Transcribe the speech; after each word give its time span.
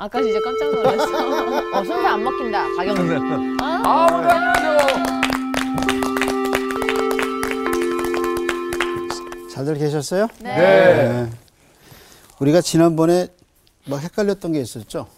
아까 0.00 0.22
진짜 0.22 0.38
깜짝 0.40 0.70
놀랐어. 0.72 1.02
어, 1.76 1.84
순서 1.84 2.06
안 2.06 2.22
먹힌다. 2.22 2.64
박영수. 2.76 3.02
아, 3.60 4.06
오늘 4.12 4.30
안녕하세요. 4.30 4.78
잘들 9.52 9.74
계셨어요? 9.78 10.28
네. 10.40 11.26
우리가 12.38 12.60
지난번에 12.60 13.26
막 13.86 14.00
헷갈렸던 14.00 14.52
게 14.52 14.60
있었죠. 14.60 15.08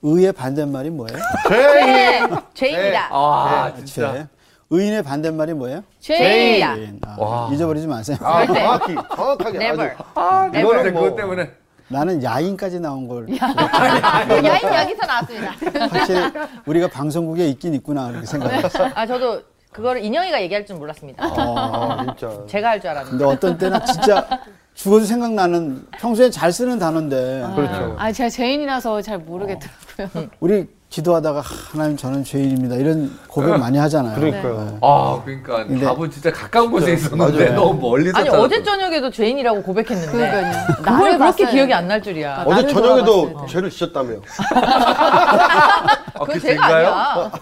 의의 0.00 0.32
반대말이 0.32 0.88
뭐예요? 0.88 1.18
네. 1.50 2.20
죄입니다. 2.54 3.08
아, 3.12 3.74
진짜. 3.76 4.12
죄. 4.12 4.26
의인의 4.70 5.02
반대말이 5.02 5.52
뭐예요? 5.52 5.84
죄입니다. 6.00 6.74
죄인. 6.76 6.98
아, 7.02 7.16
어. 7.18 7.48
아. 7.50 7.54
잊어버리지 7.54 7.86
마세요. 7.86 8.16
아, 8.22 8.46
정확히, 8.46 8.94
정확하게. 9.14 9.58
Never. 9.58 9.90
아주. 9.92 10.02
아, 10.14 10.50
이거는 10.58 10.92
뭐- 10.94 11.02
그것 11.02 11.16
때문에. 11.16 11.50
나는 11.88 12.22
야인까지 12.22 12.80
나온 12.80 13.06
걸 13.08 13.26
야인 13.38 14.74
여기서 14.74 15.06
나왔습니다. 15.06 15.52
확실히 15.90 16.20
우리가 16.66 16.88
방송국에 16.88 17.46
있긴 17.48 17.74
있구나 17.74 18.08
그렇게 18.08 18.26
생각했어요. 18.26 18.90
아, 18.94 19.06
저도 19.06 19.42
그거를 19.70 20.04
인영이가 20.04 20.40
얘기할 20.42 20.64
줄 20.64 20.76
몰랐습니다. 20.76 21.24
아, 21.24 22.04
진짜. 22.16 22.42
제가 22.46 22.68
할 22.70 22.80
줄 22.80 22.90
알았는데. 22.90 23.10
근데 23.10 23.24
어떤 23.24 23.58
때는 23.58 23.84
진짜 23.84 24.26
죽어도 24.74 25.04
생각나는 25.04 25.86
평소에 25.98 26.30
잘 26.30 26.52
쓰는 26.52 26.78
단어인데 26.78 27.44
그렇죠. 27.54 27.96
아 27.98 28.10
제가 28.12 28.28
죄인이라서 28.30 29.02
잘 29.02 29.18
모르겠더라고요. 29.18 30.28
우리 30.40 30.66
기도하다가 30.98 31.42
하나님 31.72 31.96
저는 31.96 32.22
죄인입니다 32.22 32.76
이런 32.76 33.18
고백 33.26 33.58
많이 33.58 33.76
하잖아요. 33.78 34.14
그러니까요. 34.14 34.78
아, 34.80 35.20
그러니까 35.24 35.64
근데- 35.66 35.84
답은 35.84 36.08
진짜 36.08 36.30
가까운 36.32 36.70
곳에 36.70 36.92
있었는데 36.92 37.46
맞아요. 37.50 37.54
너무 37.56 37.80
멀리서 37.90 38.16
아니, 38.16 38.26
찾았어. 38.26 38.42
어제 38.44 38.62
저녁에도 38.62 39.10
죄인이라고 39.10 39.62
고백했는데. 39.64 40.12
그러니까요. 40.12 40.52
나를 40.84 41.18
그렇게. 41.18 41.50
기억이 41.50 41.74
안 41.74 41.88
날 41.88 42.00
줄이야. 42.00 42.36
아, 42.36 42.44
어제 42.46 42.68
저녁에도. 42.68 43.44
죄를 43.48 43.70
지셨다며요. 43.70 44.22
아, 44.54 45.86
그건 46.12 46.26
그 46.28 46.40
죄가? 46.40 46.64
아니야. 46.64 47.32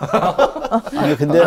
아니 0.96 1.16
근데 1.16 1.40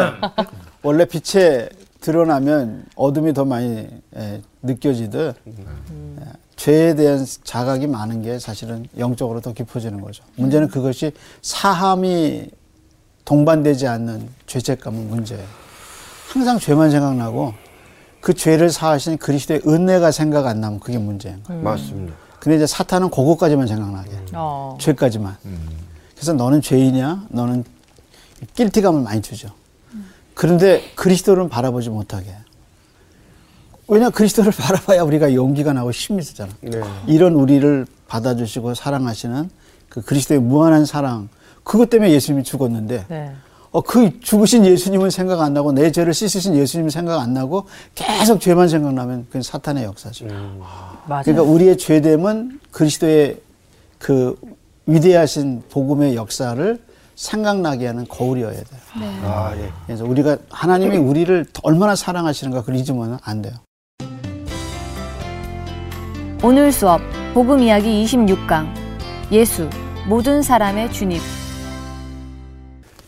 원래 0.83 1.05
빛에 1.05 1.69
드러나면 2.01 2.85
어둠이 2.95 3.33
더 3.33 3.45
많이 3.45 3.87
예, 4.15 4.41
느껴지듯 4.61 5.35
예, 5.47 6.23
죄에 6.55 6.95
대한 6.95 7.25
자각이 7.43 7.87
많은 7.87 8.21
게 8.21 8.39
사실은 8.39 8.87
영적으로 8.97 9.41
더 9.41 9.53
깊어지는 9.53 10.01
거죠. 10.01 10.23
문제는 10.35 10.69
그것이 10.69 11.11
사함이 11.41 12.49
동반되지 13.25 13.87
않는 13.87 14.29
죄책감은 14.47 15.09
문제예요. 15.09 15.43
항상 16.29 16.59
죄만 16.59 16.91
생각나고 16.91 17.53
그 18.21 18.33
죄를 18.33 18.69
사하신 18.69 19.17
그리스도의 19.17 19.61
은혜가 19.67 20.11
생각 20.11 20.47
안 20.47 20.61
나면 20.61 20.79
그게 20.79 20.97
문제예요. 20.97 21.37
맞습니다. 21.47 22.15
근데 22.39 22.57
이제 22.57 22.67
사탄은 22.67 23.09
그거까지만 23.09 23.67
생각나게. 23.67 24.11
어. 24.33 24.77
죄까지만. 24.79 25.35
그래서 26.13 26.33
너는 26.33 26.61
죄이냐? 26.61 27.25
너는 27.29 27.63
낄티감을 28.53 29.01
많이 29.01 29.21
주죠. 29.21 29.49
그런데 30.33 30.83
그리스도를 30.95 31.49
바라보지 31.49 31.89
못하게. 31.89 32.35
왜냐 33.87 34.09
그리스도를 34.09 34.51
바라봐야 34.57 35.03
우리가 35.03 35.33
용기가 35.33 35.73
나고 35.73 35.91
힘이 35.91 36.23
쓰잖아. 36.23 36.51
네. 36.61 36.81
이런 37.07 37.33
우리를 37.33 37.85
받아주시고 38.07 38.73
사랑하시는 38.73 39.49
그 39.89 40.01
그리스도의 40.01 40.39
무한한 40.39 40.85
사랑. 40.85 41.29
그것 41.63 41.89
때문에 41.89 42.11
예수님이 42.11 42.43
죽었는데 42.43 43.05
네. 43.07 43.31
어, 43.71 43.81
그 43.81 44.19
죽으신 44.21 44.65
예수님은 44.65 45.09
생각 45.09 45.41
안 45.41 45.53
나고 45.53 45.71
내 45.73 45.91
죄를 45.91 46.13
씻으신 46.13 46.55
예수님 46.55 46.89
생각 46.89 47.19
안 47.19 47.33
나고 47.33 47.67
계속 47.93 48.39
죄만 48.39 48.69
생각나면 48.69 49.25
그건 49.27 49.41
사탄의 49.41 49.83
역사죠. 49.83 50.25
맞아요. 51.07 51.23
그러니까 51.23 51.43
우리의 51.43 51.77
죄됨은 51.77 52.59
그리스도의 52.71 53.41
그 53.99 54.39
위대하신 54.85 55.63
복음의 55.69 56.15
역사를 56.15 56.79
생각나게 57.15 57.87
하는 57.87 58.05
거울이어야 58.07 58.53
돼요. 58.53 58.79
아, 59.23 59.53
예. 59.57 59.69
그래서 59.87 60.05
우리가 60.05 60.37
하나님이 60.49 60.97
우리를 60.97 61.45
얼마나 61.63 61.95
사랑하시는가 61.95 62.61
그걸 62.61 62.75
잊으면 62.75 63.17
안 63.23 63.41
돼요. 63.41 63.53
오늘 66.45 66.71
수업 66.71 67.01
복음 67.33 67.63
이야기 67.63 68.05
26강 68.05 68.67
예수 69.31 69.67
모든 70.07 70.43
사람의 70.43 70.91
주님 70.91 71.19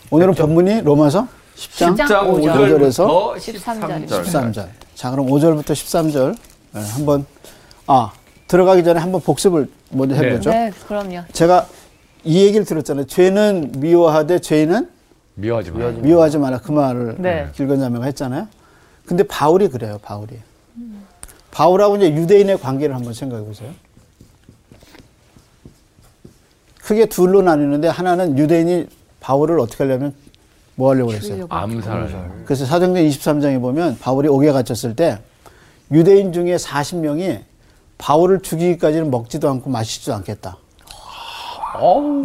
오늘은 0.10 0.34
본문이 0.34 0.82
로마서 0.82 1.28
10장 1.56 1.96
10장 1.96 2.08
5절에서 2.42 3.08
5절부터 3.08 3.38
13절. 3.38 4.08
13절. 4.08 4.68
자, 4.96 5.12
그럼 5.12 5.28
5절부터 5.28 5.66
13절 5.66 6.36
예, 6.78 6.80
한번 6.80 7.28
아 7.86 8.12
들어가기 8.48 8.84
전에 8.84 9.00
한번 9.00 9.22
복습을 9.22 9.70
먼저 9.92 10.20
네. 10.20 10.30
해보죠. 10.32 10.50
네, 10.50 10.72
그럼요. 10.88 11.22
제가 11.32 11.68
이 12.24 12.44
얘기를 12.44 12.66
들었잖아요. 12.66 13.06
죄는 13.06 13.74
미워하되 13.78 14.40
죄인은 14.40 14.90
미워하지 15.36 15.70
마. 15.74 15.92
미워하지 15.92 16.40
마라 16.40 16.58
그 16.58 16.72
말을 16.72 17.18
네. 17.20 17.50
길건 17.54 17.82
자매가 17.82 18.04
했잖아요. 18.06 18.48
근데 19.06 19.22
바울이 19.22 19.68
그래요. 19.68 20.00
바울이. 20.02 20.40
바울하고 21.58 21.96
이제 21.96 22.14
유대인의 22.14 22.60
관계를 22.60 22.94
한번 22.94 23.14
생각해 23.14 23.44
보세요. 23.44 23.72
크게 26.84 27.08
둘로 27.08 27.42
나뉘는데 27.42 27.88
하나는 27.88 28.38
유대인이 28.38 28.86
바울을 29.20 29.60
어떻게 29.60 29.84
하려면 29.84 30.14
뭐 30.76 30.92
하려고 30.92 31.10
그랬어요? 31.10 31.48
암살. 31.50 32.44
그래서 32.46 32.66
사도행전 32.66 33.04
23장에 33.06 33.60
보면 33.60 33.98
바울이 34.00 34.28
옥에 34.28 34.52
갇혔을 34.52 34.96
때 34.96 35.18
유대인 35.92 36.32
중에 36.32 36.58
40명이 36.58 37.42
바울을 37.98 38.42
죽이기까지는 38.42 39.10
먹지도 39.10 39.50
않고 39.50 39.72
마시지도 39.72 40.14
않겠다. 40.14 40.58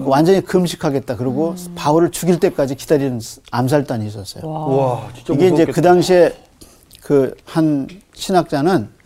완전히 0.04 0.43
금식하겠다. 0.43 1.16
그리고 1.16 1.54
바울을 1.75 2.10
죽일 2.10 2.38
때까지 2.38 2.75
기다리는 2.75 3.19
암살단이 3.50 4.06
있었어요. 4.06 4.47
와, 4.47 5.09
진짜 5.14 5.32
이게 5.32 5.47
이제 5.47 5.64
무섭겠다. 5.64 5.72
그 5.72 5.81
당시에 5.81 6.34
그 7.03 7.34
한 7.47 7.88
신학자는 8.14 8.82
어, 8.84 9.01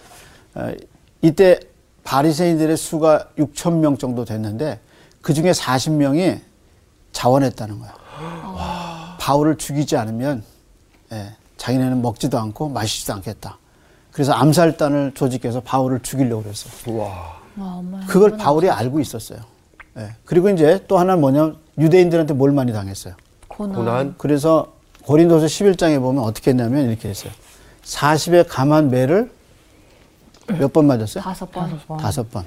이때 1.22 1.60
바리새인들의 2.04 2.76
수가 2.76 3.28
6천 3.38 3.78
명 3.78 3.96
정도 3.96 4.24
됐는데 4.24 4.80
그 5.20 5.34
중에 5.34 5.50
40명이 5.52 6.40
자원했다는 7.12 7.80
거야. 7.80 7.94
바울을 9.18 9.56
죽이지 9.58 9.96
않으면 9.96 10.44
예, 11.12 11.32
자기네는 11.56 12.00
먹지도 12.02 12.38
않고 12.38 12.68
마시지도 12.68 13.14
않겠다. 13.14 13.58
그래서 14.12 14.32
암살단을 14.32 15.12
조직해서 15.14 15.60
바울을 15.60 16.00
죽이려고 16.00 16.44
그랬어요. 16.44 16.98
와. 16.98 17.36
그걸 18.06 18.36
바울이 18.36 18.70
알고 18.70 19.00
있었어요. 19.00 19.40
예. 19.98 20.14
그리고 20.24 20.48
이제 20.50 20.84
또 20.86 20.98
하나는 20.98 21.20
뭐냐면 21.20 21.56
유대인들한테 21.78 22.34
뭘 22.34 22.52
많이 22.52 22.72
당했어요. 22.72 23.14
고난. 23.48 23.74
고난. 23.74 24.14
그래서 24.18 24.72
고린도서 25.04 25.46
11장에 25.46 26.00
보면 26.00 26.22
어떻게 26.22 26.50
했냐면 26.50 26.88
이렇게 26.88 27.08
했어요. 27.08 27.32
40에 27.84 28.46
감한 28.48 28.90
매를 28.90 29.30
몇 30.48 30.72
번 30.72 30.86
맞았어요? 30.86 31.22
다섯 31.22 31.50
번. 31.50 31.80
다섯 31.98 32.30
번. 32.30 32.44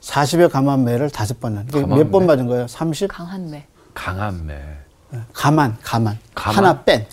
40에 0.00 0.50
감한 0.50 0.84
매를 0.84 1.08
다섯 1.10 1.40
번. 1.40 1.66
몇번 1.72 2.22
매? 2.22 2.26
맞은 2.26 2.46
거예요? 2.46 2.66
30? 2.66 3.08
강한 3.08 3.50
매. 3.50 3.66
강한 3.94 4.44
매. 4.46 4.60
가만, 5.32 5.76
가만. 5.82 6.18
가만? 6.34 6.56
하나 6.56 6.82
뺀. 6.82 7.06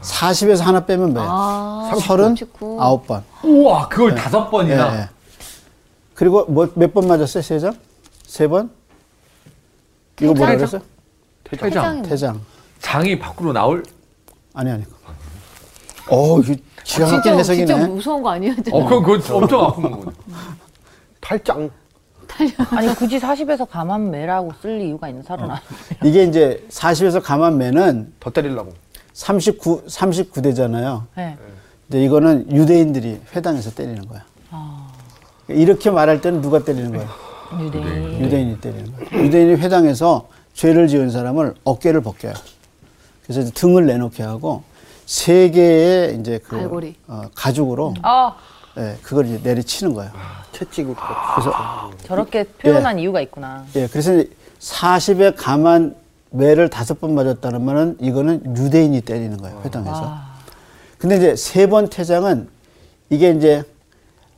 40에서 0.00 0.60
하나 0.62 0.86
빼면 0.86 1.12
매요. 1.12 1.26
아, 1.28 1.90
39번. 1.92 3.22
우와, 3.42 3.88
그걸 3.88 4.14
다섯 4.14 4.48
번이나. 4.48 4.94
예, 4.94 5.00
예. 5.00 5.08
그리고 6.14 6.44
뭐, 6.46 6.70
몇 6.74 6.92
번 6.94 7.08
맞았어요? 7.08 7.42
세 7.42 7.58
장? 7.58 7.76
세 8.26 8.46
번? 8.46 8.70
이거 10.20 10.32
뭐라 10.34 10.52
퇴장. 10.52 10.58
그랬어요? 10.58 10.82
퇴장. 11.44 11.68
퇴장이 11.68 12.02
태장. 12.02 12.40
장이 12.80 13.18
밖으로 13.18 13.52
나올. 13.52 13.84
아니, 14.54 14.70
아니. 14.70 14.84
어, 16.10 16.38
이거 16.40 16.54
기가 16.84 17.06
막힌 17.06 17.22
진짜, 17.22 17.36
해석이네. 17.38 17.66
진짜 17.66 17.86
무서운 17.86 18.22
거 18.22 18.30
아니에요? 18.30 18.54
어, 18.72 18.84
그건 18.88 19.02
그건 19.20 19.42
엄청 19.42 19.64
아픈 19.64 19.82
거거든. 19.90 20.12
탈장. 21.20 21.70
아니, 22.70 22.94
굳이 22.94 23.18
40에서 23.18 23.66
가만 23.68 24.10
매라고 24.10 24.52
쓸 24.62 24.80
이유가 24.80 25.08
있는 25.08 25.22
살은 25.22 25.44
아니에요. 25.44 25.58
이게 26.04 26.24
이제 26.24 26.64
40에서 26.70 27.22
감한 27.22 27.58
매는 27.58 28.12
더 28.20 28.30
때리려고. 28.30 28.72
39, 29.14 29.84
39대잖아요. 29.86 31.02
네. 31.16 31.36
근데 31.88 32.04
이거는 32.04 32.52
유대인들이 32.54 33.20
회당에서 33.34 33.70
때리는 33.72 34.06
거야. 34.06 34.24
이렇게 35.48 35.90
말할 35.90 36.20
때는 36.20 36.40
누가 36.42 36.62
때리는 36.62 36.92
거야? 36.92 37.08
유대인. 37.60 38.20
유대인이 38.20 38.60
때리는 38.60 38.92
거야. 38.92 39.22
유대인이 39.24 39.54
회당에서 39.54 40.28
죄를 40.52 40.86
지은 40.86 41.10
사람을 41.10 41.54
어깨를 41.64 42.02
벗겨요. 42.02 42.34
그래서 43.24 43.40
이제 43.40 43.50
등을 43.52 43.86
내놓게 43.86 44.22
하고 44.22 44.62
세 45.12 45.48
개의 45.50 46.18
이제 46.20 46.38
그 46.44 46.58
갈고리. 46.58 46.94
어, 47.06 47.22
가죽으로 47.34 47.94
아, 48.02 48.36
예, 48.76 48.98
그걸 49.02 49.24
이제 49.24 49.40
내리치는 49.42 49.94
거예요. 49.94 50.12
채찍을. 50.52 50.94
그래서 51.34 51.90
저렇게 52.04 52.44
표현한 52.44 52.98
이유가 52.98 53.22
있구나. 53.22 53.64
예, 53.76 53.86
그래서 53.86 54.12
40에 54.60 55.34
감한 55.34 55.96
매를 56.28 56.68
다섯 56.68 57.00
번 57.00 57.14
맞았다는 57.14 57.64
말은 57.64 57.96
이거는 58.02 58.54
유대인이 58.54 59.00
때리는 59.00 59.38
거예요, 59.38 59.62
회당에서. 59.64 60.12
근데 60.98 61.16
이제 61.16 61.36
세 61.36 61.66
번 61.68 61.88
퇴장은 61.88 62.50
이게 63.08 63.30
이제 63.30 63.62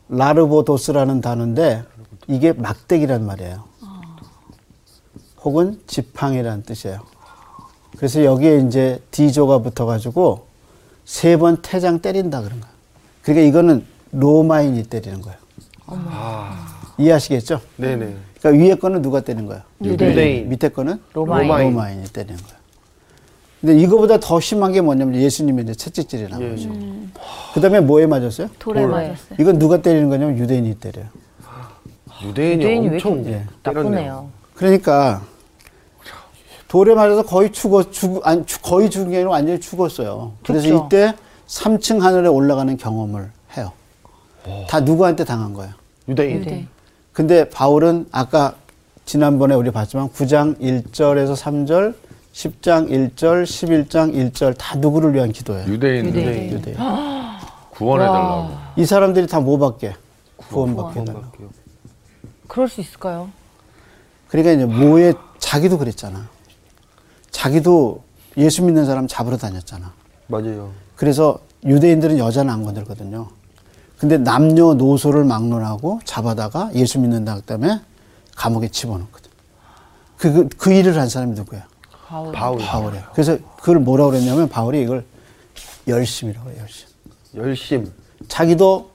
라르보도스라는 0.08 1.20
단어인데 1.20 1.82
이게 2.28 2.52
막대기란 2.52 3.26
말이에요. 3.26 3.64
혹은 5.42 5.80
지팡이라는 5.88 6.62
뜻이에요. 6.62 7.00
그래서 7.96 8.22
여기에 8.22 8.58
이제 8.68 9.02
D조가 9.10 9.58
붙어가지고 9.58 10.46
세 11.10 11.36
번 11.36 11.56
태장 11.60 11.98
때린다 11.98 12.40
그런 12.40 12.60
거야. 12.60 12.70
그러니까 13.22 13.48
이거는 13.48 13.84
로마인이 14.12 14.84
때리는 14.84 15.20
거예요. 15.20 15.38
이해하시겠죠? 16.98 17.60
네네. 17.76 18.14
그러니까 18.40 18.64
위에 18.64 18.74
거는 18.76 19.02
누가 19.02 19.20
때리는 19.20 19.44
거야? 19.46 19.64
유대인. 19.82 20.48
밑에 20.48 20.68
거는 20.68 21.00
로마인. 21.12 21.48
로마인. 21.48 22.04
이 22.04 22.08
때리는 22.08 22.36
거야. 22.40 22.54
근데 23.60 23.76
이거보다 23.80 24.20
더 24.20 24.38
심한 24.38 24.70
게 24.72 24.80
뭐냐면 24.80 25.16
예수님의 25.20 25.64
이제 25.64 25.74
채찍질이 25.74 26.28
나온 26.30 26.54
거죠. 26.54 26.70
그다음에 27.54 27.80
뭐에 27.80 28.06
맞았어요? 28.06 28.48
돌에 28.60 28.86
맞았어요. 28.86 29.36
이건 29.40 29.58
누가 29.58 29.82
때리는 29.82 30.08
거냐면 30.08 30.38
유대인이 30.38 30.72
때려요. 30.78 31.06
유대인이, 32.24 32.62
유대인이 32.62 32.86
왜 32.88 32.92
엄청 32.94 33.24
때렸네요. 33.24 33.46
나쁘네요. 33.64 34.28
그러니까 34.54 35.22
돌에 36.70 36.94
맞아서 36.94 37.24
거의 37.24 37.50
죽어 37.50 37.90
죽 37.90 38.24
아니 38.24 38.46
죽- 38.46 38.62
거의 38.62 38.88
죽은 38.88 39.10
게 39.10 39.16
아니라 39.16 39.30
완전히 39.30 39.58
죽었어요. 39.58 40.34
그래서 40.46 40.68
그렇죠. 40.68 40.86
이때 40.86 41.14
3층 41.48 41.98
하늘에 41.98 42.28
올라가는 42.28 42.76
경험을 42.76 43.28
해요. 43.56 43.72
다 44.68 44.78
누구한테 44.78 45.24
당한 45.24 45.52
거예요. 45.52 45.72
유대인. 46.08 46.36
유대. 46.38 46.66
근데 47.12 47.48
바울은 47.50 48.06
아까 48.12 48.54
지난번에 49.04 49.56
우리 49.56 49.72
봤지만 49.72 50.10
9장 50.10 50.60
1절에서 50.60 51.34
3절, 51.34 51.94
10장 52.32 52.88
1절, 52.88 53.42
11장 53.42 54.14
1절 54.32 54.56
다 54.56 54.76
누구를 54.76 55.12
위한 55.12 55.32
기도예요. 55.32 55.66
유대인 55.66 56.06
유대인. 56.06 56.52
유대인. 56.52 56.76
구원해달라고. 57.70 58.50
이 58.76 58.84
사람들이 58.86 59.26
다 59.26 59.40
뭐 59.40 59.58
받게? 59.58 59.96
구원받게 60.36 61.04
달라고. 61.04 61.26
그럴 62.46 62.68
수 62.68 62.80
있을까요? 62.80 63.28
그러니까 64.28 64.52
이제 64.52 64.64
뭐에 64.66 65.14
자기도 65.40 65.76
그랬잖아. 65.78 66.28
자기도 67.30 68.02
예수 68.36 68.62
믿는 68.62 68.84
사람 68.86 69.06
잡으러 69.06 69.36
다녔잖아. 69.36 69.92
맞아요. 70.26 70.70
그래서 70.96 71.38
유대인들은 71.64 72.18
여자는 72.18 72.52
안 72.52 72.64
건들거든요. 72.64 73.28
근데 73.98 74.16
남녀 74.16 74.74
노소를 74.74 75.24
막론하고 75.24 76.00
잡아다가 76.04 76.70
예수 76.74 76.98
믿는다 76.98 77.40
때문에 77.40 77.80
감옥에 78.34 78.68
집어넣거든. 78.68 79.30
그, 80.16 80.32
그, 80.32 80.48
그 80.56 80.72
일을 80.72 80.98
한 80.98 81.08
사람이 81.08 81.34
누구야? 81.34 81.66
바울. 82.06 82.32
바울. 82.32 82.58
바울이야. 82.58 83.10
그래서 83.12 83.36
그걸 83.58 83.78
뭐라고 83.78 84.10
그랬냐면 84.10 84.48
바울이 84.48 84.82
이걸 84.82 85.04
열심이라고 85.86 86.50
해요, 86.50 86.58
열심. 86.60 86.88
열심. 87.36 87.92
자기도 88.28 88.90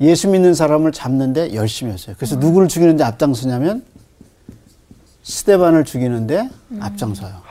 예수 0.00 0.28
믿는 0.28 0.54
사람을 0.54 0.92
잡는데 0.92 1.54
열심히 1.54 1.92
했어요. 1.92 2.14
그래서 2.18 2.36
누구를 2.36 2.68
죽이는데 2.68 3.04
앞장서냐면 3.04 3.84
스테반을 5.22 5.84
죽이는데 5.84 6.48
앞장서요. 6.80 7.42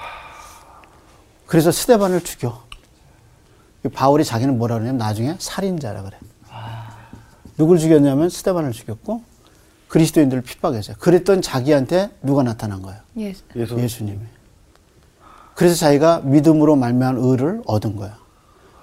그래서 1.46 1.72
스테반을 1.72 2.22
죽여. 2.24 2.64
바울이 3.94 4.24
자기는 4.24 4.58
뭐라 4.58 4.76
그러냐면 4.76 4.98
나중에 4.98 5.36
살인자라 5.40 6.04
그래. 6.04 6.18
누굴 7.58 7.78
죽였냐면 7.78 8.30
스테반을 8.30 8.72
죽였고 8.72 9.24
그리스도인들을 9.88 10.42
핍박했어요. 10.44 10.96
그랬던 11.00 11.42
자기한테 11.42 12.10
누가 12.22 12.44
나타난 12.44 12.82
거예요? 12.82 13.00
예수. 13.18 13.44
예수. 13.56 13.78
예수님이. 13.80 14.20
그래서 15.54 15.76
자기가 15.76 16.22
믿음으로 16.22 16.76
말미암은 16.76 17.24
의를 17.24 17.62
얻은 17.66 17.96
거야. 17.98 18.18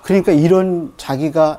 그러니까 0.02 0.32
이런 0.32 0.92
자기가 0.96 1.58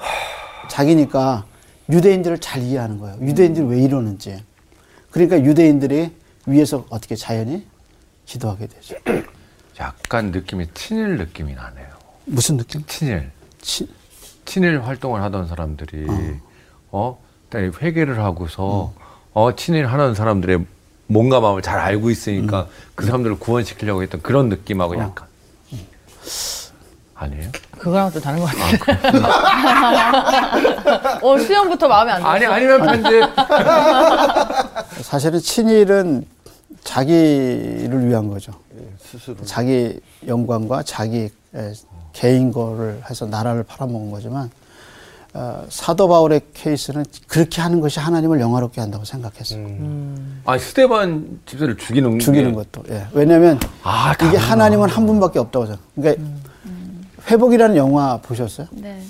자기니까 0.70 1.46
유대인들을 1.90 2.38
잘 2.40 2.62
이해하는 2.62 3.00
거예요. 3.00 3.18
유대인들이 3.22 3.66
왜 3.66 3.82
이러는지. 3.82 4.44
그러니까 5.10 5.42
유대인들이 5.42 6.16
위에서 6.50 6.86
어떻게 6.90 7.16
자연히 7.16 7.66
기도하게 8.26 8.68
되죠. 8.68 8.96
약간 9.80 10.32
느낌이 10.32 10.68
친일 10.74 11.18
느낌이 11.18 11.54
나네요. 11.54 11.88
무슨 12.26 12.58
느낌? 12.58 12.84
친일. 12.86 13.32
치, 13.62 13.88
친일 14.46 14.82
활동을 14.84 15.22
하던 15.24 15.48
사람들이 15.48 16.08
어, 16.92 17.18
일단 17.46 17.72
회개를 17.82 18.20
하고서 18.20 18.94
어, 19.34 19.56
친일 19.56 19.86
하는 19.88 20.16
사람들의 20.16 20.66
몸과 21.08 21.40
마음을 21.40 21.62
잘 21.62 21.80
알고 21.80 22.10
있으니까 22.10 22.68
그 22.96 23.06
사람들을 23.06 23.40
구원시키려고 23.40 24.04
했던 24.04 24.22
그런 24.22 24.50
느낌하고 24.50 24.98
약간 24.98 25.28
아니에요? 27.16 27.50
그거랑 27.78 28.12
또 28.12 28.20
다른 28.20 28.40
것 28.40 28.46
같아요. 28.46 28.78
어, 31.22 31.38
수영부터 31.38 31.88
마음에 31.88 32.12
안 32.14 32.20
들어. 32.22 32.30
아니 32.32 32.46
아니면 32.46 32.82
편집 32.82 33.24
사실은 35.04 35.40
친일은 35.40 36.26
자기를 36.84 38.08
위한 38.08 38.28
거죠. 38.30 38.54
스스로. 39.00 39.36
자기 39.44 40.00
영광과 40.28 40.84
자기 40.84 41.30
에, 41.56 41.74
개인 42.14 42.52
거를 42.52 43.02
해서 43.10 43.26
나라를 43.26 43.64
팔아먹은 43.64 44.12
거지만 44.12 44.50
어, 45.34 45.64
사도 45.70 46.08
바울의 46.08 46.42
케이스는 46.54 47.06
그렇게 47.28 47.62
하는 47.62 47.82
것이 47.82 48.00
하나님을 48.00 48.40
영화롭게 48.40 48.82
한다고 48.82 49.06
생각했어요. 49.06 49.64
아니 50.46 50.60
스테반 50.60 51.40
집사를 51.46 51.78
죽이는 51.78 52.20
죽이는 52.20 52.50
게- 52.52 52.56
것도. 52.56 52.84
예. 52.90 53.06
왜냐하면 53.14 53.60
아, 53.84 54.14
이게. 54.14 54.38
하나님은 54.38 54.90
한 54.90 55.06
분밖에 55.06 55.38
없다고 55.40 55.66
생각. 55.68 55.82
그러니까 55.96 56.24
회복이라는 57.30 57.76
영화 57.76 58.18
보셨어요? 58.18 58.68
네. 58.72 59.04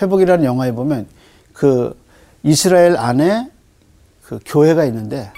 회복이라는 0.00 0.44
영화에 0.44 0.72
보면 0.72 1.06
그 1.52 1.96
이스라엘 2.42 2.96
안에 2.96 3.48
그 4.24 4.40
교회가 4.44 4.84
있는데 4.86 5.30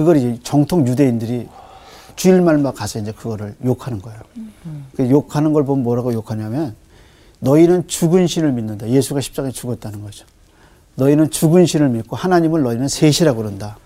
그걸 0.00 0.16
이제 0.16 0.38
정통 0.42 0.86
유대인들이 0.86 1.46
주일말만 2.16 2.72
가서 2.72 2.98
이제 3.00 3.12
그거를 3.12 3.54
욕하는 3.62 4.00
거예요. 4.00 4.18
그 4.96 5.10
욕하는 5.10 5.52
걸 5.52 5.66
보면 5.66 5.84
뭐라고 5.84 6.14
욕하냐면 6.14 6.74
너희는 7.40 7.86
죽은 7.86 8.26
신을 8.26 8.52
믿는다. 8.52 8.88
예수가 8.88 9.20
십자가에 9.20 9.50
죽었다는 9.50 10.00
거죠. 10.00 10.24
너희는 10.94 11.30
죽은 11.30 11.66
신을 11.66 11.90
믿고 11.90 12.16
하나님을 12.16 12.62
너희는 12.62 12.88
셋이라고 12.88 13.42
그런다. 13.42 13.76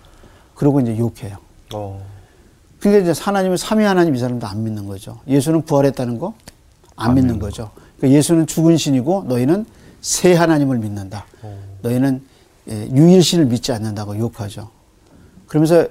그러고 0.54 0.80
이제 0.80 0.96
욕해요. 0.96 1.38
어. 1.74 2.00
그러니까 2.78 3.10
이제 3.10 3.20
하나님을 3.20 3.58
삼위 3.58 3.82
하나님 3.82 4.14
이 4.14 4.18
사람도 4.20 4.46
안 4.46 4.62
믿는 4.62 4.86
거죠. 4.86 5.18
예수는 5.26 5.62
부활했다는 5.62 6.20
거안 6.20 7.14
믿는 7.16 7.40
거죠. 7.40 7.72
그러니까 7.96 8.16
예수는 8.16 8.46
죽은 8.46 8.76
신이고 8.76 9.24
너희는 9.26 9.66
새 10.00 10.34
하나님을 10.34 10.78
믿는다. 10.78 11.26
너희는 11.82 12.22
예, 12.70 12.88
유일신을 12.92 13.46
믿지 13.46 13.72
않는다고 13.72 14.16
욕하죠. 14.16 14.70
그러면서 15.48 15.86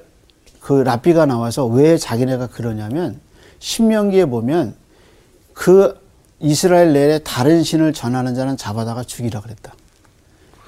그 0.64 0.82
랍비가 0.82 1.26
나와서 1.26 1.66
왜 1.66 1.98
자기네가 1.98 2.48
그러냐면 2.48 3.20
신명기에 3.60 4.26
보면 4.28 4.76
그 5.52 6.02
이스라엘 6.40 6.94
내에 6.94 7.20
다른 7.20 7.64
신을 7.64 7.92
전하는 7.92 8.34
자는 8.34 8.56
잡아다가 8.56 9.04
죽이라 9.04 9.42
그랬다. 9.42 9.74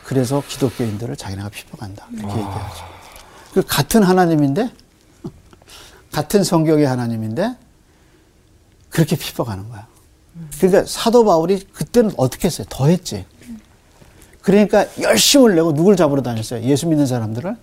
그래서 0.03 0.43
기독교인들을 0.45 1.15
자기네가 1.15 1.47
핍박한다. 1.47 2.07
이렇게 2.11 2.27
얘기하죠. 2.27 2.83
그 3.53 3.61
같은 3.65 4.03
하나님인데 4.03 4.69
같은 6.11 6.43
성경의 6.43 6.85
하나님인데 6.85 7.55
그렇게 8.89 9.15
핍박하는 9.15 9.69
거야. 9.69 9.87
그러니까 10.59 10.83
사도 10.85 11.23
바울이 11.23 11.65
그때는 11.71 12.11
어떻게 12.17 12.49
했어요? 12.49 12.67
더 12.69 12.87
했지. 12.87 13.25
그러니까 14.41 14.85
열심을 14.99 15.55
내고 15.55 15.73
누굴 15.73 15.95
잡으러 15.95 16.21
다녔어요? 16.21 16.63
예수 16.63 16.85
믿는 16.85 17.05
사람들을 17.05 17.55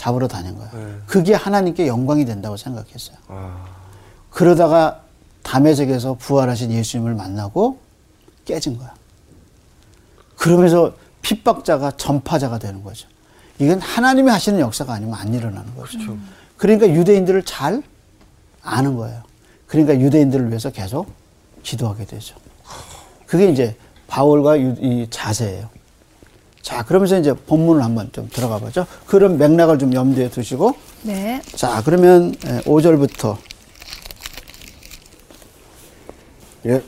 잡으러 0.00 0.26
다닌 0.28 0.56
거야. 0.56 0.70
그게 1.06 1.34
하나님께 1.34 1.86
영광이 1.86 2.24
된다고 2.24 2.56
생각했어요. 2.56 3.18
그러다가 4.30 5.02
담에색에서 5.42 6.14
부활하신 6.14 6.72
예수님을 6.72 7.14
만나고 7.14 7.78
깨진 8.46 8.78
거야. 8.78 8.94
그러면서 10.38 10.94
핍박자가 11.20 11.92
전파자가 11.98 12.58
되는 12.58 12.82
거죠. 12.82 13.06
이건 13.58 13.78
하나님이 13.78 14.30
하시는 14.30 14.58
역사가 14.58 14.94
아니면 14.94 15.16
안 15.16 15.34
일어나는 15.34 15.74
거죠. 15.76 15.98
그러니까 16.56 16.88
유대인들을 16.88 17.42
잘 17.44 17.82
아는 18.62 18.96
거예요. 18.96 19.22
그러니까 19.66 20.00
유대인들을 20.00 20.48
위해서 20.48 20.70
계속 20.70 21.12
기도하게 21.62 22.06
되죠. 22.06 22.36
그게 23.26 23.50
이제 23.50 23.76
바울과 24.06 24.58
유- 24.60 24.76
이 24.80 25.06
자세예요. 25.10 25.68
자, 26.62 26.84
그러면서 26.84 27.18
이제 27.18 27.32
본문을 27.32 27.82
한번 27.82 28.10
좀 28.12 28.28
들어가 28.32 28.58
보죠. 28.58 28.86
그런 29.06 29.38
맥락을 29.38 29.78
좀 29.78 29.94
염두에 29.94 30.28
두시고 30.30 30.74
네. 31.02 31.40
자, 31.54 31.82
그러면 31.84 32.32
5절부터 32.32 33.36
예. 36.66 36.82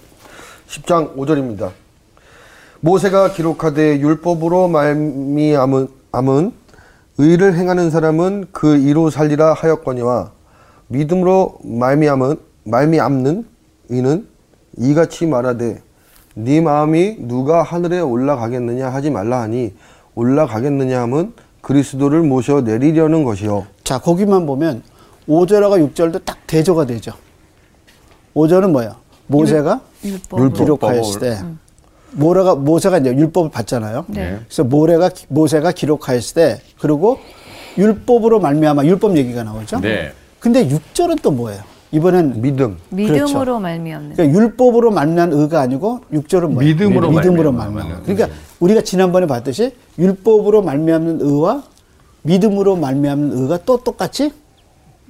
10장 0.69 1.17
5절입니다. 1.17 1.71
모세가 2.81 3.33
기록하되 3.33 4.01
율법으로 4.01 4.69
말미암은 4.69 5.89
암은 6.13 6.53
의를 7.19 7.55
행하는 7.55 7.91
사람은 7.91 8.47
그 8.53 8.77
이로 8.77 9.11
살리라 9.11 9.55
하였거니와 9.55 10.33
믿음으로 10.89 11.59
말미암은 11.63 12.37
말미암는 12.65 13.47
이는 13.91 14.29
이같이 14.77 15.27
말하되 15.27 15.83
네 16.35 16.61
마음이 16.61 17.17
누가 17.19 17.63
하늘에 17.63 18.01
올라가겠느냐 18.01 18.89
하지 18.89 19.11
말라 19.11 19.41
하니 19.43 19.75
올라가겠느냐 20.15 21.03
함은 21.03 21.33
그리스도를 21.61 22.23
모셔 22.23 22.63
내리려는 22.63 23.25
것이요 23.25 23.67
자, 23.85 23.99
거기만 23.99 24.47
보면 24.47 24.83
오절하고육절도 25.27 26.21
딱 26.21 26.39
대조가 26.47 26.87
되죠. 26.87 27.13
오절은 28.35 28.73
뭐야? 28.73 28.97
모세가 29.27 29.81
율법. 30.05 30.55
기록하였을 30.55 31.21
때 31.21 31.39
모래가 32.13 32.55
모세가 32.55 32.99
이제 32.99 33.11
율법을 33.11 33.51
받잖아요. 33.51 34.07
네. 34.09 34.39
그래서 34.47 34.65
모래가 34.65 35.11
모세가 35.29 35.73
기록하였을 35.73 36.35
때 36.35 36.61
그리고 36.81 37.19
율법으로 37.79 38.41
말미암아 38.41 38.85
율법 38.85 39.17
얘기가 39.17 39.45
나오죠. 39.45 39.81
네. 39.81 40.13
근데 40.41 40.69
육절은 40.69 41.17
또 41.23 41.31
뭐예요? 41.31 41.63
이번엔 41.93 42.41
믿음. 42.41 42.79
믿음으로 42.89 43.27
그렇죠. 43.29 43.59
말미암는. 43.61 44.17
그러니까 44.17 44.39
율법으로 44.39 44.91
만난 44.91 45.31
의가 45.33 45.61
아니고 45.61 46.01
육절은 46.11 46.55
뭐예요? 46.55 46.73
믿음으로 46.75 47.11
믿음으로. 47.11 47.53
말미암아. 47.53 48.01
그러니까 48.05 48.29
우리가 48.61 48.81
지난번에 48.81 49.27
봤듯이 49.27 49.77
율법으로 49.99 50.63
말미암는 50.63 51.21
의와 51.21 51.63
믿음으로 52.23 52.77
말미암는 52.77 53.37
의가 53.43 53.59
또 53.67 53.77
똑같이 53.85 54.33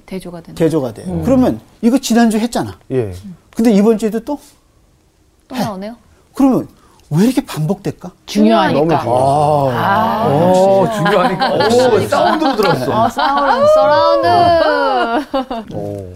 대조가 0.05 0.41
되는. 0.41 0.55
대조가 0.55 0.93
돼요. 0.93 1.21
그러면 1.23 1.61
이거 1.81 1.97
지난주 1.97 2.37
했잖아. 2.37 2.77
예. 2.91 3.13
근데 3.55 3.71
이번 3.71 3.97
주에도 3.97 4.19
또또 4.19 4.41
나오네요. 5.49 5.95
그러면 6.33 6.67
왜 7.11 7.25
이렇게 7.25 7.45
반복될까? 7.45 8.11
중요하니까. 8.25 9.05
오, 10.27 10.85
중요하니까. 10.97 11.53
오, 11.53 11.99
사운드로 12.07 12.55
들었어. 12.57 13.03
어, 13.05 13.09
사운드, 13.09 13.65
서라운드. 13.73 15.75
오. 15.75 16.13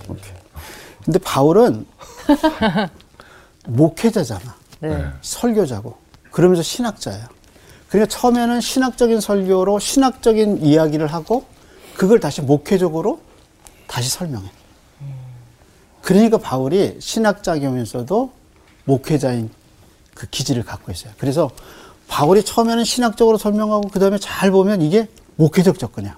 근데 1.08 1.20
바울은 1.20 1.86
목회자잖아. 3.66 4.56
네. 4.82 5.06
설교자고. 5.22 5.96
그러면서 6.32 6.62
신학자예요. 6.62 7.26
그러니까 7.88 8.14
처음에는 8.14 8.60
신학적인 8.60 9.22
설교로 9.22 9.80
신학적인 9.80 10.66
이야기를 10.66 11.08
하고 11.08 11.46
그걸 11.96 12.20
다시 12.20 12.42
목회적으로 12.42 13.22
다시 13.88 14.10
설명해. 14.10 14.52
그러니까 16.02 16.38
바울이 16.40 16.98
신학자이면서도 17.00 18.32
목회자인 18.84 19.50
그 20.14 20.28
기질을 20.28 20.64
갖고 20.66 20.92
있어요. 20.92 21.14
그래서 21.18 21.50
바울이 22.10 22.44
처음에는 22.44 22.84
신학적으로 22.84 23.38
설명하고 23.38 23.88
그 23.88 24.00
다음에 24.00 24.18
잘 24.18 24.52
보면 24.52 24.82
이게 24.82 25.08
목회적 25.38 25.80
접근이야. 25.80 26.18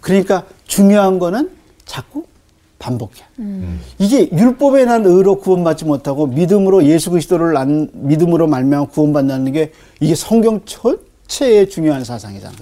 그러니까 0.00 0.44
중요한 0.68 1.18
거는 1.18 1.50
자꾸 1.84 2.29
반복해. 2.80 3.22
이게 3.98 4.28
율법에 4.32 4.86
난 4.86 5.04
의로 5.04 5.38
구원받지 5.38 5.84
못하고 5.84 6.26
믿음으로 6.26 6.84
예수 6.86 7.10
그리스도를 7.10 7.52
난 7.52 7.88
믿음으로 7.92 8.48
말미암아 8.48 8.86
구원받는 8.86 9.52
게 9.52 9.70
이게 10.00 10.14
성경 10.16 10.62
전체의 10.64 11.68
중요한 11.68 12.02
사상이잖아. 12.02 12.56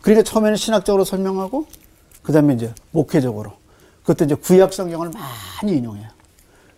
그러니까 0.00 0.22
처음에는 0.24 0.56
신학적으로 0.56 1.04
설명하고 1.04 1.66
그다음에 2.22 2.54
이제 2.54 2.72
목회적으로 2.92 3.52
그것도 4.02 4.24
이제 4.24 4.34
구약 4.36 4.72
성경을 4.72 5.10
많이 5.10 5.76
인용해요. 5.76 6.08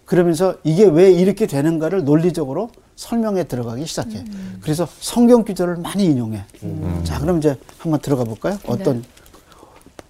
그러면서 0.06 0.54
이게 0.64 0.86
왜 0.86 1.12
이렇게 1.12 1.46
되는가를 1.46 2.04
논리적으로 2.04 2.70
설명에 2.96 3.44
들어가기 3.44 3.84
시작해. 3.86 4.24
그래서 4.62 4.88
성경 4.98 5.44
구절을 5.44 5.76
많이 5.76 6.06
인용해. 6.06 6.44
자, 7.04 7.18
그럼 7.20 7.38
이제 7.38 7.56
한번 7.76 8.00
들어가 8.00 8.24
볼까요? 8.24 8.58
어떤 8.66 9.04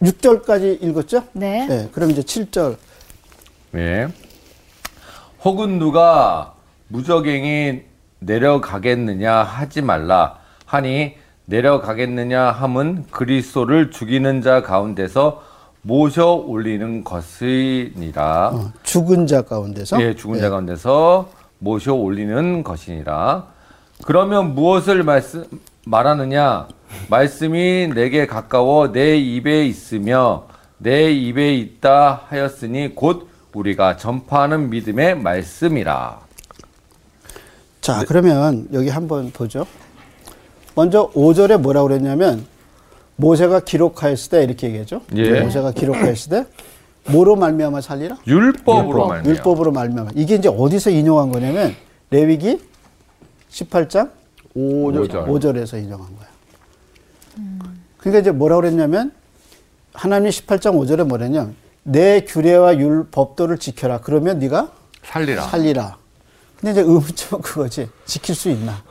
6절까지 0.02 0.82
읽었죠? 0.82 1.24
네. 1.32 1.66
네, 1.66 1.88
그럼 1.92 2.10
이제 2.10 2.22
7절. 2.22 2.76
예. 3.74 4.08
혹은 5.44 5.78
누가 5.78 6.54
무적행이 6.88 7.82
내려가겠느냐 8.20 9.32
하지 9.42 9.82
말라 9.82 10.38
하니 10.64 11.14
내려가겠느냐 11.44 12.50
함은 12.50 13.06
그리스도를 13.10 13.90
죽이는 13.90 14.42
자 14.42 14.62
가운데서 14.62 15.42
모셔 15.82 16.34
올리는 16.34 17.04
것이니라. 17.04 18.48
어, 18.48 18.72
죽은 18.82 19.26
자 19.26 19.42
가운데서 19.42 20.02
예, 20.02 20.14
죽은 20.14 20.40
자 20.40 20.50
가운데서 20.50 21.30
모셔 21.58 21.94
올리는 21.94 22.62
것이니라. 22.62 23.46
그러면 24.04 24.54
무엇을 24.54 25.02
말씀 25.02 25.44
말하느냐? 25.86 26.68
말씀이 27.08 27.88
내게 27.94 28.26
가까워 28.26 28.92
내 28.92 29.16
입에 29.16 29.66
있으며 29.66 30.46
내 30.78 31.10
입에 31.12 31.54
있다 31.54 32.22
하였으니 32.28 32.94
곧 32.94 33.28
우리가 33.54 33.96
전파하는 33.96 34.70
믿음의 34.70 35.18
말씀이라. 35.18 36.20
자, 37.80 38.04
그러면 38.06 38.68
여기 38.72 38.88
한번 38.88 39.30
보죠. 39.32 39.66
먼저 40.74 41.10
5절에 41.10 41.58
뭐라고 41.58 41.88
그랬냐면 41.88 42.46
모세가 43.16 43.60
기록하였을 43.60 44.30
때 44.30 44.44
이렇게 44.44 44.68
얘기하죠. 44.68 45.00
예. 45.16 45.40
모세가 45.40 45.72
기록하였을 45.72 46.30
때 46.30 46.46
뭐로 47.10 47.34
말미암아 47.36 47.80
살리라? 47.80 48.18
율법으로 48.26 48.86
율법, 48.88 49.08
말미암아. 49.08 49.28
율법으로 49.28 49.72
말미암아. 49.72 50.10
이게 50.14 50.34
이제 50.36 50.48
어디서 50.48 50.90
인용한 50.90 51.32
거냐면 51.32 51.74
레위기 52.10 52.60
18장 53.50 54.10
5절. 54.54 55.26
5절 55.26 55.56
에서 55.56 55.78
인용한 55.78 56.06
거야. 56.16 56.28
그러니까 58.08 58.18
이제 58.20 58.30
뭐라고 58.30 58.62
그랬냐면 58.62 59.12
하나님 59.92 60.30
18장 60.30 60.72
5절에 60.78 61.04
뭐랬냐면 61.04 61.54
내 61.82 62.20
규례와 62.22 62.78
율 62.78 63.06
법도를 63.10 63.58
지켜라. 63.58 64.00
그러면 64.00 64.38
네가 64.38 64.72
살리라. 65.02 65.42
살리라. 65.44 65.98
근데 66.58 66.72
이제 66.72 66.80
의문점은 66.80 67.42
그거지. 67.42 67.88
지킬 68.06 68.34
수 68.34 68.48
있나? 68.48 68.82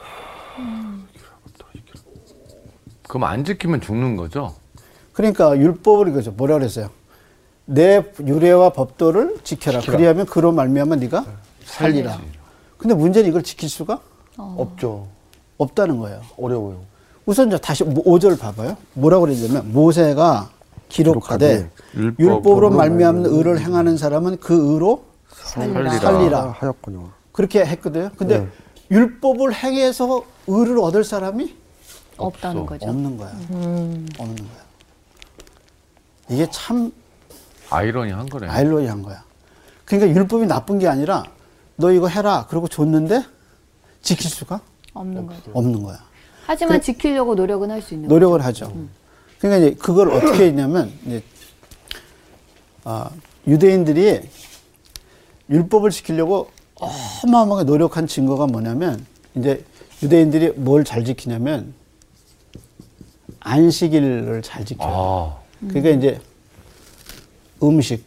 그럼 3.08 3.24
안 3.24 3.44
지키면 3.44 3.82
죽는 3.82 4.16
거죠? 4.18 4.54
그러니까 5.14 5.58
율법을 5.58 6.10
이거죠. 6.10 6.32
뭐라 6.32 6.60
그랬어요? 6.60 6.90
내 7.66 8.04
유례와 8.24 8.70
법도를 8.72 9.38
지켜라. 9.44 9.80
그리하면 9.82 10.26
그로 10.28 10.52
말미암아 10.52 10.98
네가 10.98 11.26
살리라. 11.66 12.20
근데 12.78 12.94
문제는 12.94 13.30
이걸 13.30 13.42
지킬 13.42 13.68
수가 13.70 14.00
없죠. 14.38 15.08
없다는 15.58 15.98
거예요. 15.98 16.22
어려워요. 16.38 16.97
우선 17.28 17.50
이제 17.50 17.58
다시 17.58 17.84
5절 17.84 18.40
봐봐요. 18.40 18.78
뭐라고 18.94 19.26
그랬냐면 19.26 19.72
모세가 19.74 20.50
기록하되 20.88 21.70
율법으로 21.94 22.16
율법으로 22.36 22.70
말미암는 22.72 23.30
의를 23.34 23.60
행하는 23.60 23.98
사람은 23.98 24.38
그 24.38 24.74
의로 24.74 25.04
살리라. 25.30 26.00
살리라. 26.00 26.40
아, 26.40 26.50
하였군요. 26.58 27.10
그렇게 27.34 27.66
했거든요. 27.66 28.12
근데 28.16 28.40
네. 28.40 28.48
율법을 28.92 29.54
행해서 29.54 30.24
의를 30.48 30.80
얻을 30.80 31.04
사람이 31.04 31.54
없다는 32.16 32.66
거죠. 32.66 32.88
없는 32.88 33.18
거야. 33.18 33.32
없는 33.52 34.36
거야. 34.38 34.68
이게 36.30 36.48
참 36.50 36.94
아이러니한 37.70 38.30
거네. 38.30 38.48
아일로이한 38.48 39.04
거야. 39.04 39.22
그러니까 39.84 40.18
율법이 40.18 40.46
나쁜 40.48 40.80
게 40.80 40.88
아니라 40.88 41.26
너 41.76 41.92
이거 41.92 42.08
해라. 42.08 42.46
그러고 42.50 42.70
줬는데 42.70 43.26
지킬 44.02 44.30
수가 44.30 44.62
없는 44.94 45.28
거죠. 45.28 45.52
없는 45.54 45.84
거야. 45.84 46.07
하지만 46.48 46.82
지키려고 46.82 47.36
노력은 47.36 47.70
할 47.72 47.82
수 47.82 47.94
있는 47.94 48.08
노력을 48.10 48.44
하죠. 48.46 48.72
그러니까 49.40 49.66
이제 49.68 49.76
그걸 49.78 50.10
어떻게 50.12 50.46
했냐면 50.48 50.92
이제 51.06 51.22
아, 52.84 53.10
유대인들이 53.46 54.22
율법을 55.50 55.92
지키려고 55.92 56.50
어마어마하게 57.24 57.66
노력한 57.70 58.08
증거가 58.08 58.48
뭐냐면 58.48 59.06
이제 59.36 59.64
유대인들이 60.02 60.52
뭘 60.52 60.84
잘 60.84 61.04
지키냐면 61.04 61.74
안식일을 63.42 64.42
잘 64.42 64.66
지켜요. 64.66 64.88
아, 64.90 65.40
그러니까 65.68 65.90
이제 65.90 66.20
음식 67.64 68.04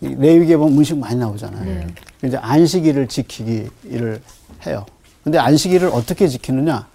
이 0.00 0.08
레위기에 0.14 0.56
보면 0.56 0.76
음식 0.78 0.98
많이 0.98 1.16
나오잖아요. 1.16 1.86
이제 2.24 2.36
안식일을 2.36 3.08
지키기를 3.08 4.20
해요. 4.66 4.86
근데 5.24 5.38
안식일을 5.38 5.88
어떻게 5.88 6.26
지키느냐? 6.28 6.88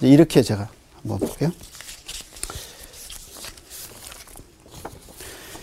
이제 0.00 0.08
이렇게 0.08 0.42
제가 0.42 0.68
한번 1.02 1.18
볼게요. 1.18 1.52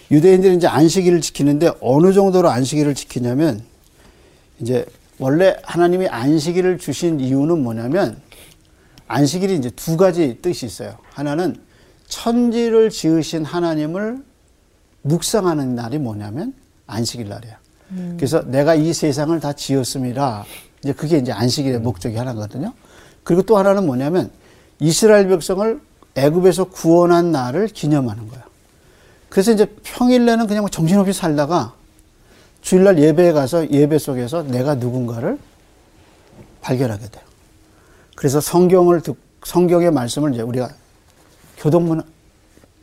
유대인들이 0.10 0.56
이제 0.56 0.68
안식일을 0.68 1.22
지키는데 1.22 1.72
어느 1.82 2.14
정도로 2.14 2.50
안식일을 2.50 2.96
지키냐면 2.96 3.62
이제 4.60 4.86
원래 5.20 5.58
하나님이 5.64 6.08
안식일을 6.08 6.78
주신 6.78 7.20
이유는 7.20 7.62
뭐냐면 7.62 8.22
안식일이 9.08 9.56
이제 9.56 9.70
두 9.72 9.98
가지 9.98 10.38
뜻이 10.42 10.66
있어요. 10.66 10.98
하나는 11.12 11.58
천지를 12.08 12.90
지으신 12.90 13.44
하나님을 13.44 14.24
묵상하는 15.02 15.76
날이 15.76 15.98
뭐냐면 15.98 16.54
안식일 16.86 17.28
날이야. 17.28 17.60
그래서 18.18 18.42
내가 18.44 18.76
이 18.76 18.94
세상을 18.94 19.38
다 19.40 19.54
지었습니다. 19.54 20.46
이제 20.84 20.94
그게 20.94 21.18
이제 21.18 21.32
안식일의 21.32 21.80
목적이 21.80 22.18
하나거든요. 22.18 22.74
그리고 23.28 23.42
또 23.42 23.58
하나는 23.58 23.86
뭐냐면 23.86 24.32
이스라엘 24.80 25.28
백성을 25.28 25.82
애굽에서 26.16 26.64
구원한 26.70 27.34
날을 27.34 27.68
기념하는 27.68 28.30
거야. 28.30 28.42
그래서 29.28 29.52
이제 29.52 29.66
평일내는 29.84 30.48
그냥 30.48 30.64
뭐 30.64 30.70
정신없이 30.70 31.12
살다가 31.12 31.74
주일날 32.62 33.00
예배에 33.00 33.34
가서 33.34 33.70
예배 33.70 33.98
속에서 33.98 34.44
내가 34.44 34.76
누군가를 34.76 35.38
발견하게 36.62 37.10
돼요. 37.10 37.24
그래서 38.16 38.40
성경을 38.40 39.02
듣, 39.02 39.18
성경의 39.44 39.92
말씀을 39.92 40.34
이제 40.34 40.42
우리가 40.42 40.70
교동문 41.58 42.04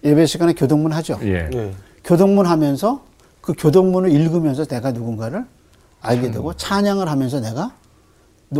예배 0.04 0.26
시간에 0.26 0.52
교동문 0.52 0.92
하죠. 0.92 1.18
예. 1.22 1.48
예. 1.54 1.74
교동문 2.04 2.44
하면서 2.44 3.02
그 3.40 3.54
교동문을 3.56 4.12
읽으면서 4.12 4.66
내가 4.66 4.92
누군가를 4.92 5.46
알게 6.02 6.32
되고 6.32 6.52
찬양을 6.52 7.08
하면서 7.08 7.40
내가 7.40 7.72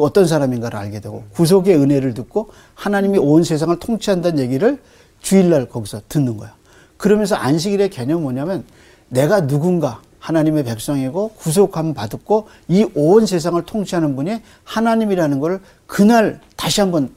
어떤 0.02 0.26
사람인가를 0.26 0.78
알게 0.78 1.00
되고 1.00 1.24
구속의 1.34 1.76
은혜를 1.76 2.14
듣고 2.14 2.50
하나님이 2.74 3.18
온 3.18 3.44
세상을 3.44 3.78
통치한다는 3.78 4.38
얘기를 4.38 4.80
주일날 5.20 5.68
거기서 5.68 6.02
듣는 6.08 6.36
거야. 6.36 6.54
그러면서 6.96 7.34
안식일의 7.36 7.90
개념은 7.90 8.22
뭐냐면 8.22 8.64
내가 9.08 9.46
누군가 9.46 10.00
하나님의 10.18 10.64
백성이고 10.64 11.30
구속함 11.36 11.92
받았고 11.94 12.48
이 12.68 12.86
온 12.94 13.26
세상을 13.26 13.60
통치하는 13.64 14.16
분이 14.16 14.40
하나님이라는 14.64 15.38
걸 15.40 15.60
그날 15.86 16.40
다시 16.56 16.80
한번 16.80 17.10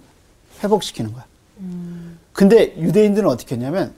회복시키는 0.63 1.13
거야. 1.13 1.23
근데 2.33 2.75
유대인들은 2.77 3.27
어떻게 3.29 3.55
했냐면 3.55 3.93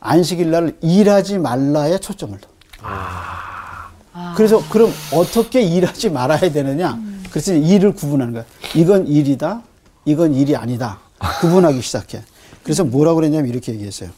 안식일 0.00 0.50
날 0.50 0.74
일하지 0.80 1.38
말라에 1.38 1.98
초점을 1.98 2.38
둬. 2.38 2.48
그래서 4.36 4.62
그럼 4.70 4.90
어떻게 5.14 5.60
일하지 5.62 6.10
말아야 6.10 6.40
되느냐? 6.52 6.98
그래서 7.30 7.54
일을 7.54 7.92
구분하는 7.94 8.32
거야. 8.32 8.44
이건 8.74 9.06
일이다. 9.06 9.62
이건 10.04 10.34
일이 10.34 10.56
아니다. 10.56 10.98
구분하기 11.40 11.80
시작해. 11.82 12.22
그래서 12.62 12.84
뭐라고 12.84 13.16
그랬냐면 13.16 13.50
이렇게 13.50 13.72
얘기했어요. 13.72 14.10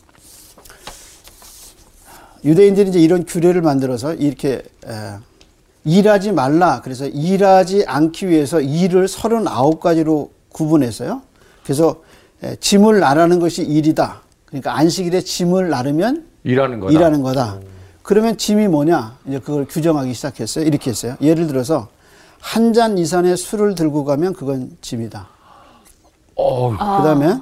유대인들이 2.45 2.91
이제 2.91 2.99
이런 2.99 3.25
규례를 3.25 3.63
만들어서 3.63 4.15
이렇게 4.15 4.63
에, 4.87 5.15
일하지 5.85 6.33
말라. 6.33 6.81
그래서 6.83 7.07
일하지 7.07 7.85
않기 7.87 8.29
위해서 8.29 8.61
일을 8.61 9.07
39가지로 9.07 10.31
구분했어요. 10.49 11.23
그래서 11.63 12.03
에, 12.43 12.57
짐을 12.57 12.99
나라는 13.01 13.39
것이 13.39 13.63
일이다. 13.63 14.23
그러니까 14.47 14.77
안식일에 14.77 15.21
짐을 15.21 15.69
나르면 15.71 16.27
일하는 16.45 16.81
거다. 16.81 16.93
일하는 16.93 17.23
거다. 17.23 17.61
그러면 18.03 18.37
짐이 18.37 18.67
뭐냐? 18.67 19.19
이제 19.29 19.39
그걸 19.39 19.67
규정하기 19.67 20.13
시작했어요. 20.13 20.65
이렇게 20.65 20.91
했어요. 20.91 21.17
예를 21.21 21.47
들어서 21.47 21.89
한 22.45 22.73
잔 22.73 22.99
이상의 22.99 23.37
술을 23.37 23.75
들고 23.77 24.05
가면 24.05 24.33
그건 24.35 24.77
짐이다. 24.81 25.29
어, 26.35 26.71
그다음에 26.71 27.41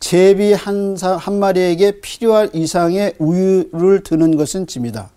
제비 0.00 0.52
한, 0.54 0.96
사, 0.96 1.16
한 1.16 1.38
마리에게 1.38 2.00
필요할 2.00 2.50
이상의 2.54 3.14
우유를 3.18 4.02
드는 4.04 4.36
것은 4.38 4.66
짐이다. 4.66 5.10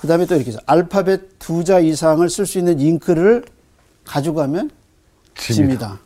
그다음에 0.00 0.24
또 0.26 0.34
이렇게 0.36 0.50
해서 0.50 0.58
알파벳 0.66 1.38
두 1.38 1.62
자 1.64 1.78
이상을 1.80 2.28
쓸 2.30 2.46
수 2.46 2.58
있는 2.58 2.80
잉크를 2.80 3.44
가져가면 4.04 4.70
짐이다. 5.38 5.98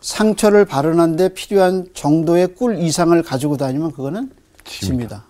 상처를 0.00 0.64
바르는데 0.66 1.30
필요한 1.34 1.86
정도의 1.94 2.54
꿀 2.54 2.78
이상을 2.78 3.20
가지고 3.24 3.56
다니면 3.56 3.90
그거는 3.92 4.30
짐이다. 4.64 5.24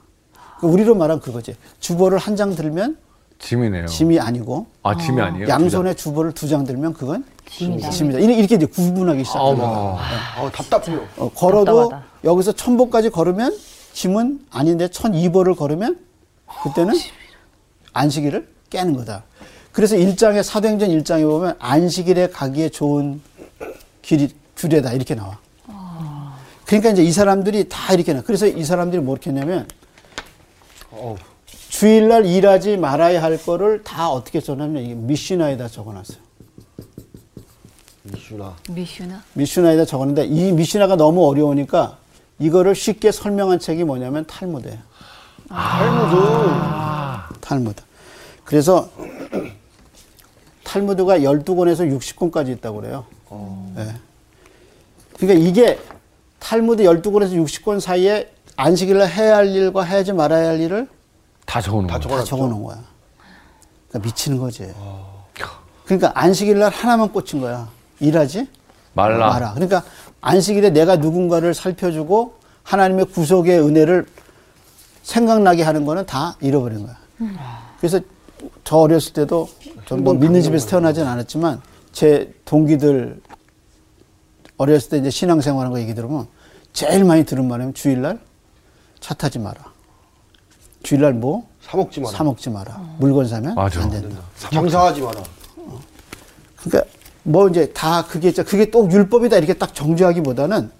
그 0.61 0.67
우리로 0.67 0.95
말하면 0.97 1.21
그거지. 1.23 1.57
주보를 1.81 2.19
한 2.19 2.37
장 2.37 2.55
들면 2.55 2.99
짐이네요. 3.39 3.87
짐이 3.87 4.19
아니고 4.19 4.67
아, 4.83 4.97
짐이 4.97 5.21
아니에요? 5.21 5.49
양손에 5.49 5.95
주보를 5.95 6.33
두 6.33 6.49
장 6.49 6.65
들면 6.65 6.95
그건 6.95 7.25
짐이다. 7.49 7.91
짐이다. 7.91 8.19
이렇게 8.19 8.39
이렇게 8.39 8.55
이제 8.57 8.67
구분하기 8.67 9.25
시작해요. 9.25 9.49
어머. 9.51 9.97
아, 9.99 10.51
답답해요. 10.53 11.07
어, 11.17 11.31
걸어도 11.35 11.89
답답하다. 11.89 12.07
여기서 12.25 12.53
천보까지 12.53 13.11
걸으면 13.11 13.57
짐은 13.93 14.47
아닌데 14.51 14.89
천이보를 14.89 15.55
걸으면 15.55 15.99
그때는 16.63 16.95
안식일을 17.93 18.49
깨는 18.71 18.97
거다. 18.97 19.25
그래서 19.73 19.97
일장에 19.97 20.43
사도행전 20.43 20.91
일장에 20.91 21.25
보면 21.25 21.55
안식일에 21.59 22.31
가기에 22.31 22.69
좋은 22.71 23.21
길이 24.03 24.29
규례다 24.57 24.93
이렇게 24.93 25.15
나와. 25.15 25.39
그러니까 26.67 26.91
이제 26.91 27.03
이 27.03 27.13
사람들이 27.13 27.69
다 27.69 27.95
이렇게 27.95 28.13
나. 28.13 28.21
그래서 28.23 28.47
이 28.47 28.65
사람들이 28.65 29.01
뭐 29.01 29.15
이렇게 29.15 29.31
했냐면 29.31 29.67
어우, 30.91 31.17
주일날 31.83 32.27
일하지 32.27 32.77
말아야 32.77 33.23
할 33.23 33.41
거를 33.41 33.85
다 33.85 34.11
어떻게 34.11 34.41
써놨냐면 34.41 34.83
이게 34.83 34.95
미시나에다 34.95 35.69
적어놨어요. 35.69 36.19
이슈나. 38.17 38.57
미슈나. 38.69 39.23
미슈나에다 39.35 39.85
적었는데 39.85 40.25
이 40.25 40.51
미시나가 40.51 40.97
너무 40.97 41.25
어려우니까 41.29 41.99
이거를 42.41 42.75
쉽게 42.75 43.13
설명한 43.13 43.61
책이 43.61 43.85
뭐냐면 43.85 44.27
탈무드예요. 44.27 44.77
탈무드. 45.49 47.41
탈무드. 47.41 47.83
그래서 48.43 48.91
탈무드가 50.65 51.19
12권에서 51.21 51.97
60권까지 51.97 52.49
있다고 52.57 52.81
그래요. 52.81 53.05
예. 53.77 53.95
그러니까 55.17 55.49
이게 55.49 55.79
탈무드 56.41 56.83
12권에서 56.83 57.41
60권 57.47 57.79
사이에 57.79 58.33
안식일날 58.57 59.09
해야 59.09 59.37
할 59.37 59.55
일과 59.55 59.85
해야지 59.85 60.13
말아야 60.13 60.49
할 60.49 60.61
일을 60.61 60.89
다 61.49 61.63
적어놓은 61.63 61.87
다 61.87 61.99
적어놨죠. 61.99 62.27
적어놓은 62.27 62.63
거야. 62.63 62.79
그러니까 63.89 64.07
미치는 64.07 64.37
거지. 64.39 64.71
그러니까 65.87 66.13
안식일 66.15 66.59
날 66.59 66.71
하나만 66.71 67.11
꽂힌 67.11 67.41
거야. 67.41 67.71
일하지 68.01 68.47
말라. 68.93 69.31
마라. 69.31 69.55
그러니까 69.55 69.83
안식일에 70.21 70.71
내가 70.71 70.97
누군가를 70.97 71.55
살펴주고 71.55 72.35
하나님의 72.65 73.07
구속의 73.07 73.61
은혜를 73.61 74.07
생각나게 75.03 75.63
하는 75.63 75.87
거는 75.87 76.05
다 76.05 76.37
잃어버린 76.43 76.85
거야. 76.85 76.99
그래서 77.79 77.99
저 78.63 78.77
어렸을 78.77 79.15
때도 79.15 79.49
전뭐 79.87 80.15
믿는 80.15 80.43
집에서 80.43 80.69
태어나진 80.69 81.07
않았지만 81.07 81.63
제 81.93 82.31
동기들 82.45 83.23
어렸을 84.59 84.91
때 84.91 84.99
이제 84.99 85.09
신앙생활한 85.09 85.73
거 85.73 85.81
얘기 85.81 85.95
들으면 85.95 86.27
제일 86.75 87.05
많이 87.05 87.25
들은 87.25 87.49
말은 87.49 87.73
주일날 87.73 88.21
차 89.01 89.15
타지 89.15 89.39
마라. 89.39 89.78
주일날 90.83 91.15
뭐? 91.15 91.47
사먹지 91.61 92.01
마라. 92.01 92.17
사 92.17 92.25
먹지 92.25 92.51
마라. 92.51 92.81
물건 92.99 93.27
사면 93.27 93.55
맞아. 93.55 93.83
안 93.83 93.91
된다. 93.91 94.17
장사하지 94.39 95.03
마라. 95.03 95.23
그러니까 96.57 96.91
뭐 97.23 97.49
이제 97.49 97.71
다 97.73 98.05
그게 98.07 98.29
이제 98.29 98.43
그게 98.43 98.71
또 98.71 98.91
율법이다 98.91 99.37
이렇게 99.37 99.55
딱 99.55 99.75
정죄하기보다는 99.75 100.71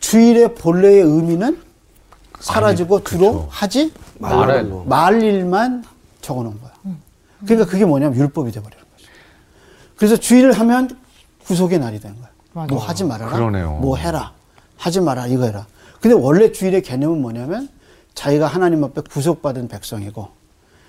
주일의 0.00 0.54
본래의 0.54 1.02
의미는 1.02 1.60
사라지고 2.40 2.96
아니, 2.96 3.04
주로 3.04 3.32
그쵸. 3.32 3.48
하지 3.50 3.92
거. 4.20 4.84
말 4.86 5.22
일만 5.22 5.84
적어놓은 6.20 6.60
거야. 6.60 6.72
그러니까 7.44 7.70
그게 7.70 7.84
뭐냐면 7.84 8.18
율법이 8.18 8.50
돼버리는 8.50 8.82
거죠. 8.96 9.08
그래서 9.96 10.16
주일을 10.16 10.52
하면 10.52 10.90
구속의 11.44 11.78
날이 11.78 12.00
되는 12.00 12.16
거야. 12.16 12.28
맞아. 12.52 12.74
뭐 12.74 12.82
하지 12.84 13.04
말아라. 13.04 13.30
그러네요. 13.32 13.74
뭐 13.74 13.96
해라. 13.96 14.32
하지 14.76 15.00
마라. 15.00 15.28
이거 15.28 15.44
해라. 15.44 15.66
근데 16.00 16.16
원래 16.16 16.50
주일의 16.50 16.82
개념은 16.82 17.22
뭐냐면 17.22 17.68
자기가 18.14 18.46
하나님 18.46 18.84
앞에 18.84 19.02
구속받은 19.10 19.68
백성이고 19.68 20.28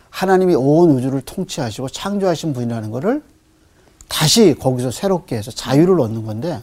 하나님이 0.10 0.56
온 0.56 0.92
우주를 0.92 1.22
통치하시고 1.22 1.90
창조하신 1.90 2.54
분이라는 2.54 2.92
거를 2.92 3.24
다시 4.08 4.54
거기서 4.60 4.92
새롭게 4.92 5.38
해서 5.38 5.50
자유를 5.52 6.00
얻는 6.00 6.26
건데 6.26 6.60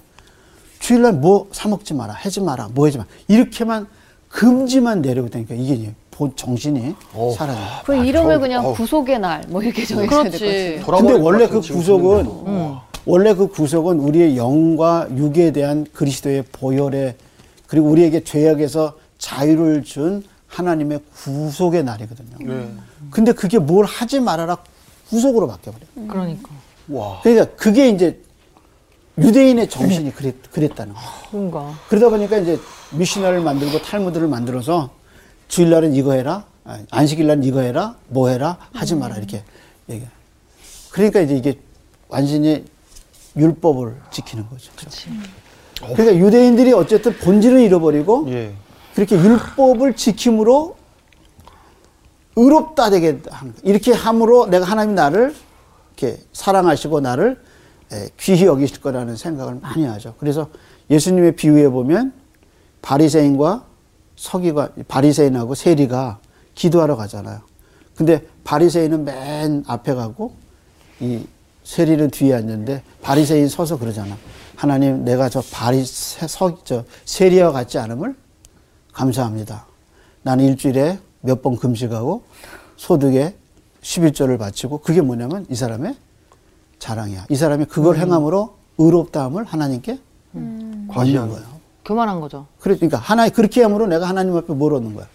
주일날 0.78 1.12
뭐 1.14 1.48
사먹지 1.52 1.94
마라, 1.94 2.14
하지 2.14 2.40
마라, 2.40 2.68
뭐 2.72 2.86
하지 2.86 2.98
마라. 2.98 3.08
이렇게만 3.28 3.86
금지만 4.28 5.02
내려오다니까 5.02 5.54
이게 5.54 5.92
본 6.10 6.32
정신이 6.36 6.94
어. 7.12 7.34
사라져. 7.36 7.58
그 7.84 7.94
이름을 7.96 8.36
저- 8.36 8.40
그냥 8.40 8.64
어우. 8.66 8.74
구속의 8.74 9.18
날 9.18 9.44
뭐 9.48 9.62
이렇게 9.62 9.84
정해줘야 9.84 10.24
될것 10.30 10.86
같아요. 10.86 11.06
근데 11.06 11.12
원래 11.22 11.46
것그 11.48 11.60
구속은 11.72 12.24
분위기도. 12.24 12.78
원래 13.06 13.34
그 13.34 13.48
구속은 13.48 13.98
우리의 13.98 14.36
영과 14.36 15.08
육에 15.16 15.50
대한 15.52 15.86
그리스도의 15.92 16.44
보혈에 16.52 17.16
그리고 17.66 17.88
우리에게 17.88 18.22
죄악에서 18.24 18.94
자유를 19.18 19.82
준 19.84 20.22
하나님의 20.50 21.00
구속의 21.14 21.84
날이거든요. 21.84 22.36
네. 22.40 22.74
근데 23.10 23.32
그게 23.32 23.58
뭘 23.58 23.84
하지 23.86 24.20
말아라 24.20 24.58
구속으로 25.08 25.48
바뀌어버려. 25.48 25.82
요 25.84 26.06
그러니까. 26.08 26.50
와. 26.88 27.20
그러니까 27.22 27.56
그게 27.56 27.88
이제 27.88 28.20
유대인의 29.18 29.68
정신이 29.68 30.12
그랬, 30.14 30.50
그랬다는 30.50 30.94
거예요. 30.94 31.08
뭔가. 31.30 31.74
그러다 31.88 32.08
보니까 32.10 32.38
이제 32.38 32.58
미시나를 32.92 33.40
만들고 33.40 33.82
탈무드를 33.82 34.28
만들어서 34.28 34.90
주일날은 35.48 35.94
이거 35.94 36.12
해라, 36.12 36.44
아, 36.64 36.80
안식일날은 36.90 37.44
이거 37.44 37.60
해라, 37.60 37.96
뭐 38.08 38.28
해라, 38.28 38.58
하지 38.72 38.94
마라 38.94 39.16
이렇게 39.16 39.42
얘기해. 39.88 40.08
그러니까 40.90 41.20
이제 41.20 41.36
이게 41.36 41.58
완전히 42.08 42.64
율법을 43.36 43.96
지키는 44.10 44.48
거죠. 44.48 44.72
그러니까 45.80 46.16
유대인들이 46.16 46.72
어쨌든 46.72 47.16
본질은 47.18 47.60
잃어버리고 47.60 48.26
예. 48.30 48.52
그렇게 49.00 49.16
율법을 49.16 49.96
지킴으로 49.96 50.76
의롭다 52.36 52.90
되게 52.90 53.18
한 53.30 53.54
거. 53.54 53.58
이렇게 53.62 53.94
함으로 53.94 54.44
내가 54.46 54.66
하나님 54.66 54.94
나를 54.94 55.34
이렇게 55.96 56.20
사랑하시고 56.34 57.00
나를 57.00 57.40
에, 57.92 58.10
귀히 58.18 58.44
여기실 58.44 58.82
거라는 58.82 59.16
생각을 59.16 59.54
많이 59.54 59.86
하죠. 59.86 60.14
그래서 60.18 60.50
예수님의 60.90 61.36
비유에 61.36 61.70
보면 61.70 62.12
바리새인과 62.82 63.64
서기관 64.16 64.74
바리새인하고 64.86 65.54
세리가 65.54 66.18
기도하러 66.54 66.96
가잖아요. 66.96 67.40
근데 67.94 68.26
바리새인은 68.44 69.04
맨 69.04 69.64
앞에 69.66 69.94
가고 69.94 70.34
이 71.00 71.24
세리는 71.64 72.10
뒤에 72.10 72.34
앉는데 72.34 72.82
바리새인 73.00 73.48
서서 73.48 73.78
그러잖아. 73.78 74.14
하나님 74.56 75.06
내가 75.06 75.30
저 75.30 75.42
바리새 75.50 76.26
서저 76.28 76.84
세리와 77.06 77.52
같지 77.52 77.78
않음을 77.78 78.14
감사합니다. 78.92 79.66
나는 80.22 80.44
일주일에 80.46 80.98
몇 81.22 81.42
번 81.42 81.56
금식하고 81.56 82.22
소득에 82.76 83.34
11조를 83.82 84.38
바치고 84.38 84.78
그게 84.78 85.00
뭐냐면 85.00 85.46
이 85.50 85.54
사람의 85.54 85.94
자랑이야. 86.78 87.26
이 87.28 87.36
사람이 87.36 87.66
그걸 87.66 87.96
행함으로 87.98 88.54
의롭다함을 88.78 89.44
하나님께 89.44 89.98
얻는 90.34 90.88
과시하는 90.88 91.30
거예요. 91.30 91.46
교만한 91.84 92.20
거죠. 92.20 92.46
그러니까 92.60 92.98
하나 92.98 93.28
그렇게 93.28 93.62
함으로 93.62 93.86
내가 93.86 94.08
하나님 94.08 94.36
앞에 94.36 94.52
뭘 94.54 94.74
얻는 94.74 94.94
거야? 94.94 95.06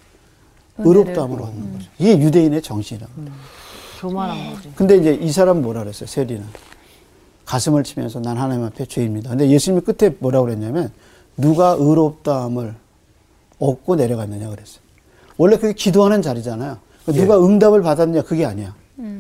의롭다함을 0.78 1.42
얻는 1.42 1.74
거죠. 1.74 1.90
이게 1.98 2.20
유대인의 2.20 2.62
정신이라고. 2.62 3.12
교만한 4.00 4.54
거지. 4.54 4.72
근데 4.76 4.98
이제 4.98 5.14
이 5.14 5.32
사람 5.32 5.62
뭐라 5.62 5.82
그랬어요? 5.84 6.08
세리는 6.08 6.44
가슴을 7.46 7.84
치면서 7.84 8.20
난 8.20 8.38
하나님 8.38 8.64
앞에 8.66 8.86
죄입니다. 8.86 9.30
근데 9.30 9.50
예수님이 9.50 9.82
끝에 9.84 10.16
뭐라고 10.20 10.46
그랬냐면 10.46 10.92
누가 11.38 11.76
의롭다함을 11.80 12.76
얻고 13.60 13.96
내려갔느냐 13.96 14.50
그랬어요. 14.50 14.80
원래 15.38 15.58
그게 15.58 15.74
기도하는 15.74 16.22
자리잖아요. 16.22 16.78
누가 17.08 17.44
응답을 17.44 17.82
받았느냐 17.82 18.24
그게 18.24 18.46
아니야. 18.46 18.76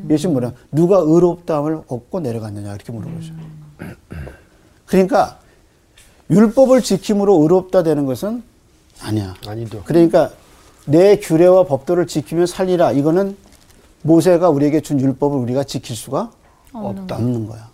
예수님 0.09 0.33
뭐라 0.33 0.53
누가 0.71 0.97
의롭다함을 0.97 1.81
얻고 1.87 2.19
내려갔느냐 2.21 2.73
이렇게 2.73 2.91
물어보죠. 2.91 3.33
그러니까 4.85 5.39
율법을 6.29 6.81
지킴으로 6.81 7.41
의롭다 7.41 7.83
되는 7.83 8.05
것은 8.05 8.43
아니야. 9.01 9.35
아니죠. 9.45 9.83
그러니까 9.85 10.31
내 10.85 11.17
규례와 11.17 11.65
법도를 11.65 12.07
지키면 12.07 12.45
살리라. 12.47 12.91
이거는 12.93 13.35
모세가 14.03 14.49
우리에게 14.49 14.81
준 14.81 14.99
율법을 14.99 15.37
우리가 15.39 15.63
지킬 15.63 15.95
수가 15.95 16.31
없다. 16.71 17.15
없는 17.15 17.47
거야. 17.47 17.69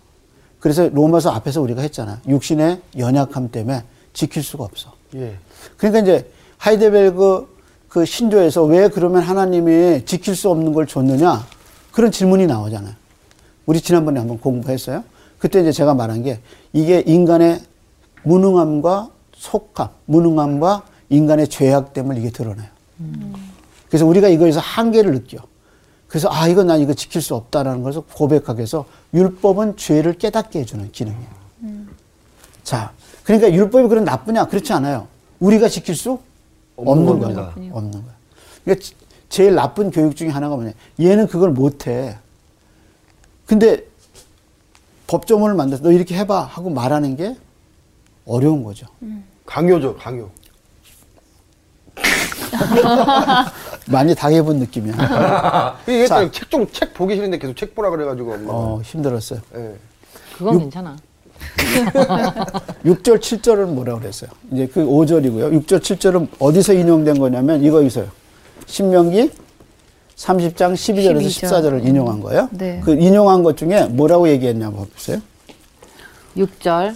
그래서 0.60 0.88
로마서 0.88 1.30
앞에서 1.30 1.60
우리가 1.60 1.82
했잖아. 1.82 2.20
육신의 2.26 2.80
연약함 2.96 3.50
때문에 3.50 3.82
지킬 4.12 4.42
수가 4.42 4.64
없어. 4.64 4.92
예. 5.14 5.36
그러니까 5.76 6.00
이제 6.00 6.30
하이데벨그 6.62 7.48
그 7.88 8.04
신조에서 8.04 8.62
왜 8.64 8.88
그러면 8.88 9.22
하나님이 9.22 10.04
지킬 10.06 10.36
수 10.36 10.48
없는 10.48 10.72
걸 10.72 10.86
줬느냐 10.86 11.44
그런 11.90 12.12
질문이 12.12 12.46
나오잖아요. 12.46 12.94
우리 13.66 13.80
지난번에 13.80 14.20
한번 14.20 14.38
공부했어요. 14.38 15.02
그때 15.38 15.60
이제 15.60 15.72
제가 15.72 15.94
말한 15.94 16.22
게 16.22 16.40
이게 16.72 17.02
인간의 17.04 17.60
무능함과 18.22 19.10
속함, 19.34 19.88
무능함과 20.06 20.82
인간의 21.10 21.48
죄악됨을 21.48 22.16
이게 22.18 22.30
드러내요. 22.30 22.68
그래서 23.88 24.06
우리가 24.06 24.28
이거에서 24.28 24.60
한계를 24.60 25.12
느껴. 25.12 25.38
그래서 26.06 26.28
아 26.30 26.46
이건 26.46 26.68
난 26.68 26.80
이거 26.80 26.94
지킬 26.94 27.20
수 27.20 27.34
없다라는 27.34 27.82
것을 27.82 28.02
고백하게 28.14 28.62
해서 28.62 28.84
율법은 29.12 29.76
죄를 29.76 30.12
깨닫게 30.14 30.60
해주는 30.60 30.92
기능이에요. 30.92 31.42
자, 32.62 32.92
그러니까 33.24 33.52
율법이 33.52 33.88
그런 33.88 34.04
나쁘냐? 34.04 34.46
그렇지 34.46 34.72
않아요. 34.72 35.08
우리가 35.40 35.68
지킬 35.68 35.96
수 35.96 36.20
없는, 36.90 37.08
없는. 37.08 37.34
겁니다. 37.34 37.54
없는 37.76 37.92
거야. 38.02 38.14
그러니까 38.64 38.84
지- 38.84 38.94
제일 39.28 39.54
나쁜 39.54 39.90
교육 39.90 40.14
중에 40.16 40.28
하나가 40.28 40.56
뭐냐? 40.56 40.72
얘는 41.00 41.26
그걸 41.26 41.50
못해. 41.50 42.18
근데 43.46 43.84
법조문을 45.06 45.54
만들어서 45.56 45.82
너 45.82 45.92
이렇게 45.92 46.16
해봐 46.16 46.42
하고 46.44 46.70
말하는 46.70 47.16
게 47.16 47.36
어려운 48.26 48.62
거죠. 48.64 48.86
강요죠, 49.46 49.96
강요. 49.96 50.30
많이 53.88 54.14
당해본 54.14 54.58
느낌이야. 54.58 54.94
이게 55.86 56.06
자. 56.06 56.30
책좀책 56.30 56.94
보기 56.94 57.14
싫은데 57.16 57.38
계속 57.38 57.56
책 57.56 57.74
보라 57.74 57.90
그래가지고. 57.90 58.34
어, 58.46 58.80
힘들었어요. 58.82 59.40
예. 59.54 59.74
그건 60.36 60.58
괜찮아. 60.60 60.96
6절, 62.84 63.18
7절은 63.18 63.66
뭐라고 63.66 64.00
그랬어요? 64.00 64.30
이제 64.52 64.66
그 64.66 64.84
5절이고요. 64.84 65.64
6절, 65.64 65.80
7절은 65.80 66.28
어디서 66.38 66.72
인용된 66.74 67.18
거냐면 67.18 67.62
이거에서요. 67.62 68.06
신명기 68.66 69.30
30장 70.16 70.74
12절에서 70.74 71.26
12절. 71.26 71.48
14절을 71.48 71.86
인용한 71.86 72.20
거예요. 72.20 72.48
네. 72.52 72.80
그 72.84 72.92
인용한 72.94 73.42
것 73.42 73.56
중에 73.56 73.84
뭐라고 73.86 74.28
얘기했냐고 74.28 74.86
보세요. 74.86 75.18
6절 76.36 76.94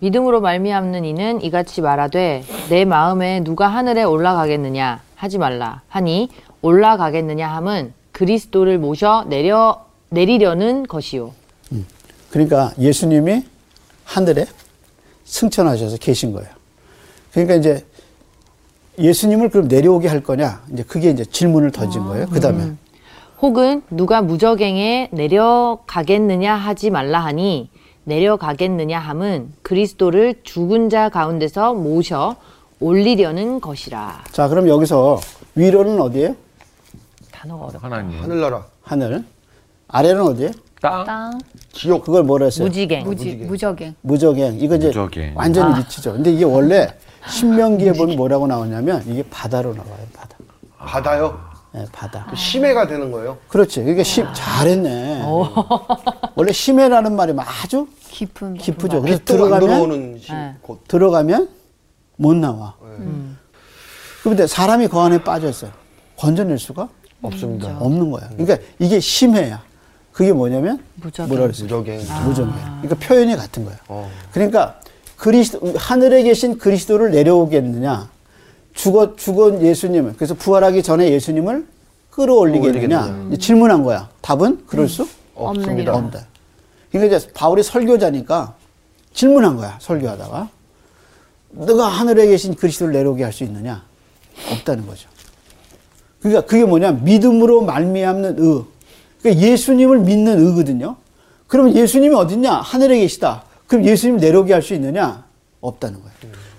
믿음으로 0.00 0.40
말미암는 0.40 1.04
이는 1.04 1.42
이같이 1.42 1.80
말하되 1.80 2.44
내 2.68 2.84
마음에 2.84 3.40
누가 3.42 3.68
하늘에 3.68 4.02
올라가겠느냐 4.02 5.00
하지 5.14 5.38
말라 5.38 5.82
하니 5.88 6.28
올라가겠느냐 6.60 7.48
함은 7.48 7.94
그리스도를 8.12 8.78
모셔 8.78 9.24
내려 9.28 9.84
내리려는 10.10 10.86
것이요. 10.86 11.32
그러니까 12.34 12.72
예수님이 12.80 13.44
하늘에 14.02 14.44
승천하셔서 15.24 15.98
계신 15.98 16.32
거예요. 16.32 16.48
그러니까 17.30 17.54
이제 17.54 17.86
예수님을 18.98 19.50
그럼 19.50 19.68
내려오게 19.68 20.08
할 20.08 20.20
거냐? 20.20 20.64
이제 20.72 20.82
그게 20.82 21.10
이제 21.10 21.24
질문을 21.24 21.70
던진 21.70 22.02
거예요. 22.02 22.26
그 22.26 22.40
다음에 22.40 22.72
혹은 23.40 23.82
누가 23.88 24.20
무저갱에 24.20 25.10
내려가겠느냐 25.12 26.56
하지 26.56 26.90
말라 26.90 27.20
하니 27.20 27.70
내려가겠느냐 28.02 28.98
함은 28.98 29.52
그리스도를 29.62 30.34
죽은 30.42 30.90
자 30.90 31.10
가운데서 31.10 31.74
모셔 31.74 32.34
올리려는 32.80 33.60
것이라. 33.60 34.24
자, 34.32 34.48
그럼 34.48 34.68
여기서 34.68 35.20
위로는 35.54 36.00
어디예요? 36.00 36.34
단어가 37.30 37.66
어렵다. 37.66 37.86
하나님. 37.86 38.20
하늘나라, 38.20 38.66
하늘. 38.82 39.24
아래는 39.86 40.20
어디예요? 40.22 40.50
땅. 40.84 41.04
땅, 41.04 41.40
지옥. 41.72 42.04
그걸 42.04 42.22
뭐라 42.24 42.44
했어요? 42.44 42.66
무지갱. 42.66 43.04
무지, 43.04 43.34
무적행. 43.36 43.94
무적행. 44.02 44.60
이거 44.60 44.76
이제 44.76 44.88
무적행. 44.88 45.32
완전히 45.34 45.78
미치죠. 45.78 46.12
근데 46.12 46.30
이게 46.30 46.44
원래 46.44 46.94
신명기에 47.26 47.92
보면 47.92 48.16
뭐라고 48.16 48.46
나오냐면 48.46 49.02
이게 49.06 49.22
바다로 49.30 49.72
나와요. 49.72 50.06
바다. 50.12 50.36
바다요. 50.78 51.40
네, 51.72 51.86
바다. 51.90 52.26
그 52.28 52.36
심해가 52.36 52.86
되는 52.86 53.10
거예요. 53.10 53.38
그렇지. 53.48 53.82
그게 53.82 54.02
심 54.02 54.26
잘했네. 54.34 55.22
원래 56.36 56.52
심해라는 56.52 57.16
말이 57.16 57.32
아주 57.38 57.88
깊은. 58.10 58.54
깊죠. 58.54 59.00
그래서 59.00 59.20
들어가면 59.24 60.20
네. 60.20 60.56
곳. 60.60 60.86
들어가면 60.86 61.48
못 62.16 62.36
나와. 62.36 62.74
네. 62.98 63.06
그런데 64.22 64.46
사람이 64.46 64.88
그 64.88 64.98
안에 64.98 65.24
빠져 65.24 65.48
있어요. 65.48 65.70
건져낼 66.16 66.58
수가 66.58 66.88
없습니다. 67.22 67.76
없는 67.80 68.10
거야. 68.10 68.28
그러니까 68.36 68.58
이게 68.78 69.00
심해야. 69.00 69.62
그게 70.14 70.32
뭐냐면 70.32 70.78
무적행. 70.94 71.28
뭐라 71.28 71.42
그랬어요? 71.42 71.64
무적행. 71.64 71.98
무정해. 72.24 72.52
그러니까 72.82 72.94
표현이 73.06 73.34
같은 73.36 73.64
거야. 73.64 73.76
어. 73.88 74.08
그러니까 74.32 74.78
그리스도 75.16 75.74
하늘에 75.76 76.22
계신 76.22 76.56
그리스도를 76.56 77.10
내려오겠느냐? 77.10 78.08
죽어 78.74 79.16
죽은 79.16 79.60
예수님을 79.62 80.14
그래서 80.16 80.34
부활하기 80.34 80.84
전에 80.84 81.10
예수님을 81.10 81.66
끌어올리겠느냐? 82.10 83.26
이제 83.28 83.38
질문한 83.38 83.82
거야. 83.82 84.08
답은 84.20 84.66
그럴 84.68 84.88
수 84.88 85.06
없습니다. 85.34 85.94
없다. 85.94 86.26
그러니까 86.92 87.16
이제 87.16 87.28
바울이 87.34 87.64
설교자니까 87.64 88.54
질문한 89.12 89.56
거야. 89.56 89.76
설교하다가 89.80 90.48
너가 91.50 91.88
하늘에 91.88 92.28
계신 92.28 92.54
그리스도를 92.54 92.92
내려오게 92.92 93.24
할 93.24 93.32
수 93.32 93.42
있느냐? 93.42 93.82
없다는 94.52 94.86
거죠. 94.86 95.08
그러니까 96.20 96.46
그게 96.46 96.64
뭐냐? 96.64 96.92
믿음으로 96.92 97.62
말미암는 97.62 98.36
의. 98.38 98.73
그러니까 99.24 99.42
예수님을 99.46 100.00
믿는 100.00 100.38
의거든요. 100.38 100.96
그러면 101.46 101.74
예수님이 101.74 102.14
어딨냐? 102.14 102.52
하늘에 102.52 102.98
계시다. 102.98 103.44
그럼 103.66 103.86
예수님 103.86 104.18
내려오게 104.18 104.52
할 104.52 104.60
수 104.62 104.74
있느냐? 104.74 105.24
없다는 105.62 105.98
거예요. 106.00 106.14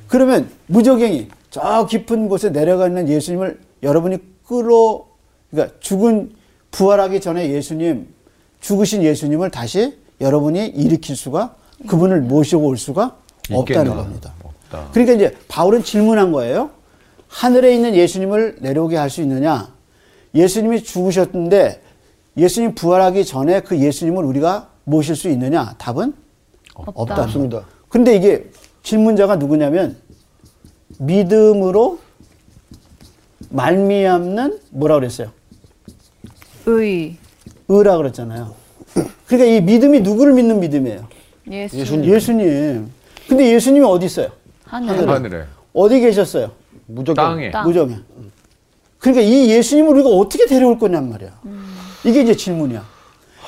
그러면 0.07 0.49
무적행이 0.65 1.27
저 1.51 1.85
깊은 1.85 2.27
곳에 2.27 2.51
내려가 2.51 2.87
있는 2.87 3.07
예수님을 3.07 3.59
여러분이 3.83 4.17
끌어, 4.47 5.05
그러니까 5.51 5.75
죽은, 5.79 6.31
부활하기 6.71 7.21
전에 7.21 7.51
예수님, 7.51 8.07
죽으신 8.61 9.03
예수님을 9.03 9.51
다시 9.51 9.95
여러분이 10.19 10.65
일으킬 10.67 11.15
수가, 11.15 11.55
그분을 11.87 12.21
모시고 12.21 12.63
올 12.65 12.77
수가 12.77 13.15
없다는 13.51 13.83
있겠나? 13.91 13.95
겁니다. 13.95 14.33
없다. 14.43 14.89
그러니까 14.91 15.13
이제 15.13 15.35
바울은 15.47 15.83
질문한 15.83 16.31
거예요. 16.31 16.71
하늘에 17.27 17.75
있는 17.75 17.93
예수님을 17.95 18.57
내려오게 18.61 18.97
할 18.97 19.09
수 19.11 19.21
있느냐? 19.21 19.71
예수님이 20.33 20.83
죽으셨는데 20.83 21.81
예수님 22.37 22.75
부활하기 22.75 23.25
전에 23.25 23.61
그 23.61 23.79
예수님을 23.79 24.23
우리가 24.23 24.69
모실 24.83 25.15
수 25.15 25.29
있느냐? 25.29 25.73
답은 25.77 26.13
없다. 26.75 27.23
없습니다. 27.23 27.65
근데 27.89 28.15
이게 28.15 28.49
질문자가 28.83 29.37
누구냐면 29.37 29.97
믿음으로 30.99 31.99
말미암는 33.49 34.59
뭐라 34.71 34.95
그랬어요? 34.95 35.31
의, 36.65 37.15
의라 37.67 37.97
그랬잖아요. 37.97 38.53
그러니까 39.27 39.51
이 39.51 39.61
믿음이 39.61 40.01
누구를 40.01 40.33
믿는 40.33 40.59
믿음이에요? 40.59 41.07
예수, 41.51 41.77
예수님. 41.77 42.05
예수님. 42.11 42.91
근데 43.29 43.53
예수님이 43.53 43.85
어디 43.85 44.07
있어요? 44.07 44.29
하늘, 44.65 45.07
하늘에. 45.09 45.43
어디 45.73 45.99
계셨어요? 45.99 46.51
무적행. 46.87 47.15
땅에. 47.15 47.51
땅. 47.51 47.65
무정해. 47.67 47.97
그러니까 48.99 49.21
이 49.21 49.49
예수님을 49.51 49.91
우리가 49.91 50.09
어떻게 50.09 50.45
데려올 50.47 50.79
거냔 50.79 51.09
말이야. 51.09 51.39
이게 52.05 52.21
이제 52.21 52.35
질문이야. 52.35 52.85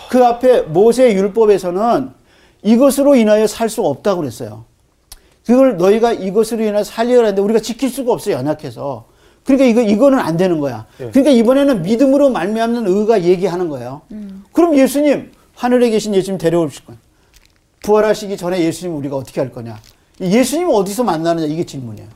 그 0.09 0.25
앞에 0.25 0.61
모세 0.61 1.13
율법에서는 1.13 2.09
이것으로 2.63 3.15
인하여 3.15 3.45
살수 3.47 3.85
없다고 3.85 4.21
그랬어요. 4.21 4.65
그걸 5.45 5.77
너희가 5.77 6.11
이것으로 6.13 6.63
인하여 6.63 6.83
살려야 6.83 7.19
하는데 7.19 7.41
우리가 7.41 7.59
지킬 7.59 7.89
수가 7.89 8.11
없어요. 8.11 8.35
연약해서. 8.35 9.05
그러니까 9.45 9.65
이거 9.65 9.81
이거는 9.81 10.19
안 10.19 10.35
되는 10.35 10.59
거야. 10.59 10.87
그러니까 10.97 11.29
이번에는 11.29 11.83
믿음으로 11.83 12.29
말미암는 12.31 12.87
의가 12.87 13.23
얘기하는 13.23 13.69
거예요. 13.69 14.01
그럼 14.51 14.77
예수님 14.77 15.31
하늘에 15.55 15.89
계신 15.89 16.13
예수님 16.13 16.37
데려오실 16.37 16.85
거야. 16.85 16.97
부활하시기 17.83 18.35
전에 18.35 18.59
예수님 18.61 18.97
우리가 18.97 19.15
어떻게 19.15 19.39
할 19.39 19.51
거냐? 19.51 19.77
예수님 20.19 20.69
어디서 20.69 21.03
만나느냐 21.03 21.47
이게 21.47 21.63
질문이에요. 21.65 22.09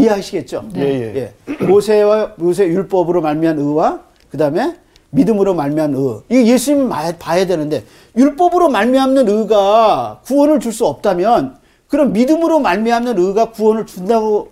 이해하시겠죠? 0.00 0.68
예, 0.76 0.80
예. 0.80 1.32
예. 1.50 1.64
모세와 1.64 2.34
모세 2.36 2.66
율법으로 2.66 3.20
말미암은 3.22 3.62
의와 3.62 4.00
그다음에 4.30 4.76
믿음으로 5.10 5.54
말미암은 5.54 5.96
의. 5.96 6.20
이거 6.28 6.42
예수님 6.52 6.88
마- 6.88 7.12
봐야 7.12 7.46
되는데 7.46 7.84
율법으로 8.16 8.68
말미암는 8.68 9.28
의가 9.28 10.20
구원을 10.24 10.60
줄 10.60 10.72
수 10.72 10.86
없다면 10.86 11.56
그럼 11.88 12.12
믿음으로 12.12 12.58
말미암는 12.60 13.16
의가 13.18 13.50
구원을 13.52 13.86
준다고 13.86 14.50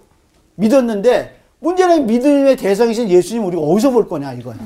믿었는데 0.54 1.36
문제는 1.60 2.06
믿음의 2.06 2.56
대상이신 2.56 3.08
예수님 3.10 3.44
우리가 3.46 3.62
어디서 3.62 3.90
볼 3.90 4.08
거냐 4.08 4.32
이거야. 4.34 4.56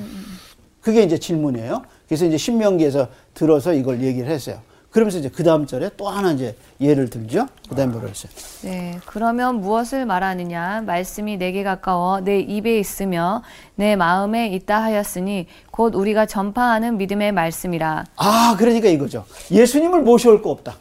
그게 0.80 1.02
이제 1.02 1.18
질문이에요. 1.18 1.82
그래서 2.06 2.24
이제 2.24 2.36
신명기에서 2.36 3.08
들어서 3.34 3.72
이걸 3.72 4.02
얘기를 4.02 4.28
했어요. 4.28 4.58
그러면서 4.98 5.18
이제 5.18 5.28
그 5.28 5.44
다음 5.44 5.64
절에 5.64 5.90
또 5.96 6.08
하나 6.08 6.32
이제 6.32 6.56
예를 6.80 7.08
들죠. 7.08 7.46
그 7.68 7.76
다음에 7.76 7.92
뭐라 7.92 8.08
했어요? 8.08 8.32
네, 8.62 8.98
그러면 9.06 9.60
무엇을 9.60 10.04
말하느냐? 10.06 10.82
말씀이 10.82 11.36
내게 11.36 11.62
가까워 11.62 12.20
내 12.20 12.40
입에 12.40 12.80
있으며 12.80 13.42
내 13.76 13.94
마음에 13.94 14.48
있다 14.48 14.82
하였으니 14.82 15.46
곧 15.70 15.94
우리가 15.94 16.26
전파하는 16.26 16.98
믿음의 16.98 17.30
말씀이라. 17.30 18.06
아, 18.16 18.56
그러니까 18.58 18.88
이거죠. 18.88 19.24
예수님을 19.52 20.02
모셔올 20.02 20.42
거 20.42 20.50
없다. 20.50 20.76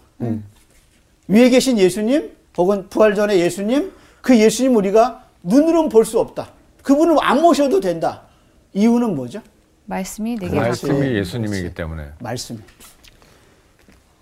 위에 1.27 1.49
계신 1.49 1.77
예수님, 1.77 2.31
혹은 2.57 2.89
부활 2.89 3.13
전에 3.13 3.37
예수님, 3.37 3.91
그 4.23 4.35
예수님 4.39 4.75
우리가 4.75 5.25
눈으로는 5.43 5.89
볼 5.89 6.05
수 6.05 6.19
없다. 6.19 6.49
그분을 6.81 7.17
안 7.21 7.41
모셔도 7.41 7.79
된다. 7.79 8.23
이유는 8.73 9.13
뭐죠? 9.15 9.41
말씀이 9.85 10.35
그 10.37 10.45
내게 10.45 10.55
가까워. 10.55 10.67
말씀이 10.69 11.15
예수님이기 11.17 11.73
때문에 11.75 12.07
말씀이. 12.19 12.59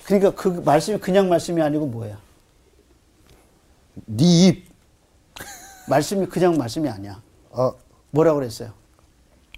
그러니까 0.06 0.32
그 0.32 0.48
말씀이 0.64 1.00
그냥 1.00 1.30
말씀이 1.30 1.62
아니고 1.62 1.88
뭐야? 1.88 2.18
네 4.06 4.48
입. 4.48 4.66
말씀이 5.90 6.26
그냥 6.28 6.58
말씀이 6.58 6.88
아니야. 6.88 7.22
아, 7.52 7.72
뭐라고 8.12 8.40
그랬어요? 8.40 8.72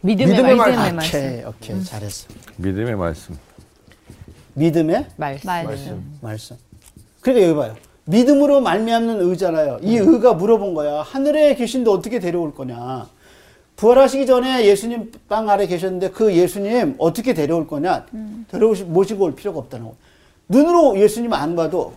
믿음의, 0.01 0.33
믿음의 0.33 0.55
말씀. 0.55 0.71
믿음의 0.71 0.87
오케이, 0.87 0.93
말씀. 0.93 1.47
오케이, 1.49 1.83
잘했어. 1.83 2.27
믿음의 2.57 2.95
말씀. 2.95 3.37
믿음의 4.53 5.07
말씀. 5.17 5.47
말씀. 5.47 6.19
말씀. 6.21 6.57
그러니까 7.21 7.47
여기 7.47 7.57
봐요. 7.57 7.75
믿음으로 8.05 8.61
말미암는 8.61 9.21
의잖아요. 9.21 9.79
이 9.81 9.97
의가 9.97 10.33
물어본 10.33 10.73
거야. 10.75 11.01
하늘에 11.01 11.55
계신데 11.55 11.89
어떻게 11.89 12.19
데려올 12.19 12.55
거냐. 12.55 13.09
부활하시기 13.75 14.25
전에 14.25 14.65
예수님 14.65 15.11
빵 15.27 15.49
아래 15.49 15.67
계셨는데 15.67 16.11
그 16.11 16.33
예수님 16.33 16.95
어떻게 16.99 17.33
데려올 17.33 17.67
거냐. 17.67 18.05
데려오시 18.49 18.85
모시고 18.85 19.25
올 19.25 19.35
필요가 19.35 19.59
없다는 19.59 19.87
거. 19.87 19.95
눈으로 20.49 20.99
예수님 20.99 21.33
안 21.33 21.55
봐도 21.55 21.93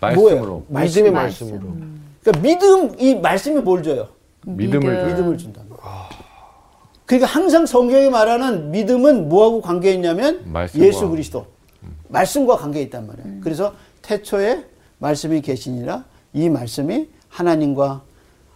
말씀으로 0.00 0.30
뭐예요? 0.40 0.62
믿음의 0.68 1.10
말씀. 1.12 1.48
말씀으로. 1.50 1.74
그러니까 2.22 2.42
믿음 2.42 3.00
이 3.00 3.14
말씀이 3.14 3.60
뭘 3.60 3.82
줘요? 3.82 4.08
믿음을. 4.44 5.06
믿음을 5.06 5.38
준다는 5.38 5.70
거. 5.70 5.78
그러니까 7.06 7.26
항상 7.28 7.66
성경이 7.66 8.10
말하는 8.10 8.70
믿음은 8.70 9.28
뭐하고 9.28 9.60
관계 9.60 9.92
있냐면 9.92 10.42
말씀과. 10.44 10.86
예수 10.86 11.08
그리스도 11.08 11.46
말씀과 12.08 12.56
관계 12.56 12.82
있단 12.82 13.06
말이에요. 13.06 13.40
그래서 13.42 13.74
태초에 14.02 14.64
말씀이 14.98 15.40
계시니라 15.40 16.04
이 16.32 16.48
말씀이 16.48 17.08
하나님과 17.28 18.02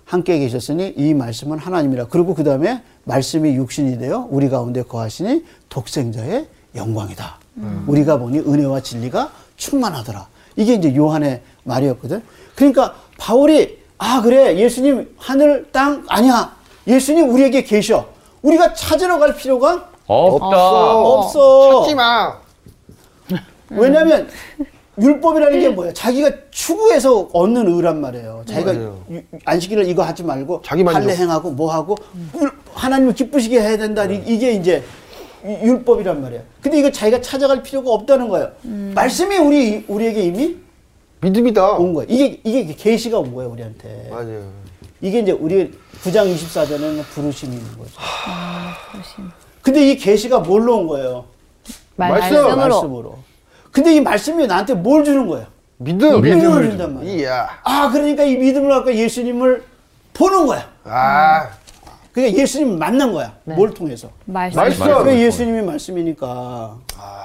함께 0.05 0.39
계셨으니 0.39 0.95
이 0.97 1.15
말씀은 1.15 1.59
하나님이라. 1.59 2.07
그리고 2.07 2.35
그 2.35 2.45
다음에 2.45 2.83
말씀이 3.05 3.55
육신이 3.57 3.99
되어 3.99 4.27
우리 4.31 4.49
가운데 4.49 4.83
거하시니 4.83 5.45
독생자의 5.69 6.47
영광이다. 6.75 7.39
우리가 7.87 8.19
보니 8.19 8.41
은혜와 8.41 8.81
진리가 8.81 9.31
충만하더라. 9.57 10.27
이게 10.57 10.75
이제 10.75 10.95
요한의 10.95 11.43
말이었거든. 11.65 12.23
그러니까 12.55 12.95
바울이 13.19 13.79
아 13.99 14.21
그래 14.23 14.57
예수님 14.57 15.15
하늘 15.17 15.69
땅 15.73 16.05
아니야. 16.09 16.55
예수님 16.87 17.31
우리에게 17.31 17.63
계셔. 17.65 18.07
우리가 18.43 18.75
찾으러 18.75 19.19
갈 19.19 19.35
필요가 19.35 19.89
없다. 20.07 20.47
없어. 21.01 21.81
찾지 21.81 21.95
마. 21.95 22.39
왜냐하면 23.71 24.29
율법이라는 24.99 25.61
게 25.61 25.69
뭐야? 25.71 25.93
자기가 25.93 26.31
추구해서 26.51 27.29
얻는 27.33 27.67
의란 27.75 28.01
말이에요. 28.01 28.45
자기가. 28.47 28.75
유- 28.75 29.23
안식일을 29.45 29.87
이거 29.89 30.03
하지 30.03 30.23
말고. 30.23 30.63
할례 30.95 31.17
행하고 31.17 31.51
뭐 31.51 31.73
하고 31.73 31.97
율- 32.41 32.51
하나님을 32.75 33.15
기쁘시게 33.15 33.61
해야 33.61 33.77
된다. 33.77 34.05
이- 34.05 34.23
이게 34.27 34.53
이제 34.53 34.77
유- 34.77 34.83
율법이란 35.47 36.23
말이야. 36.23 36.41
근데 36.61 36.79
이거 36.79 36.91
자기가 36.91 37.21
찾아갈 37.21 37.63
필요가 37.63 37.91
없다는 37.93 38.29
거예요. 38.29 38.51
말씀이 38.95 39.37
우리 39.39 39.85
우리에게 39.87 40.23
이미 40.23 40.57
믿음이다. 41.21 41.73
온 41.73 41.95
거야. 41.95 42.07
이게 42.09 42.41
이게 42.45 42.75
계시가 42.75 43.19
온 43.19 43.35
거야 43.35 43.47
우리한테. 43.47 44.09
맞아요. 44.11 44.51
이게 45.01 45.21
이제 45.21 45.33
우리 45.33 45.71
9장 46.03 46.35
24절에는 46.35 47.03
부르심이 47.15 47.55
있는 47.57 47.69
거죠. 47.79 47.93
그러신. 48.93 49.31
근데 49.63 49.91
이 49.91 49.97
계시가 49.97 50.41
뭘로 50.41 50.79
온 50.79 50.87
거예요? 50.87 51.25
말씀. 51.97 52.37
말씀으로. 52.37 52.57
말씀으로. 52.57 53.19
근데 53.73 53.95
이 53.95 54.01
말씀이 54.01 54.47
나한테 54.47 54.75
뭘 54.75 55.05
주는 55.05 55.27
거예요? 55.27 55.47
믿음. 55.79 56.21
믿음을 56.23 56.71
준단 56.71 56.95
말이야. 56.95 57.13
이야. 57.13 57.49
아, 57.63 57.91
그러니까 57.91 58.25
이 58.25 58.37
믿음을 58.37 58.69
갖고 58.71 58.95
예수님을 58.95 59.63
보는 60.15 60.47
거야. 60.47 60.67
아, 60.85 61.49
그러니까 62.17 62.41
예수님 62.41 62.79
만난 62.79 63.13
거야. 63.13 63.37
뭘 63.45 63.75
통해서? 63.75 64.09
말씀. 64.25 64.59
말씀. 64.59 65.05
왜 65.05 65.21
예수님이 65.27 65.61
말씀이니까. 65.61 66.79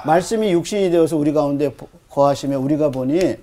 말씀이 0.05 0.51
육신이 0.51 0.91
되어서 0.91 1.15
우리 1.15 1.31
가운데 1.31 1.73
보- 1.73 1.87
거하시며 2.09 2.59
우리가 2.59 2.91
보니 2.91 3.37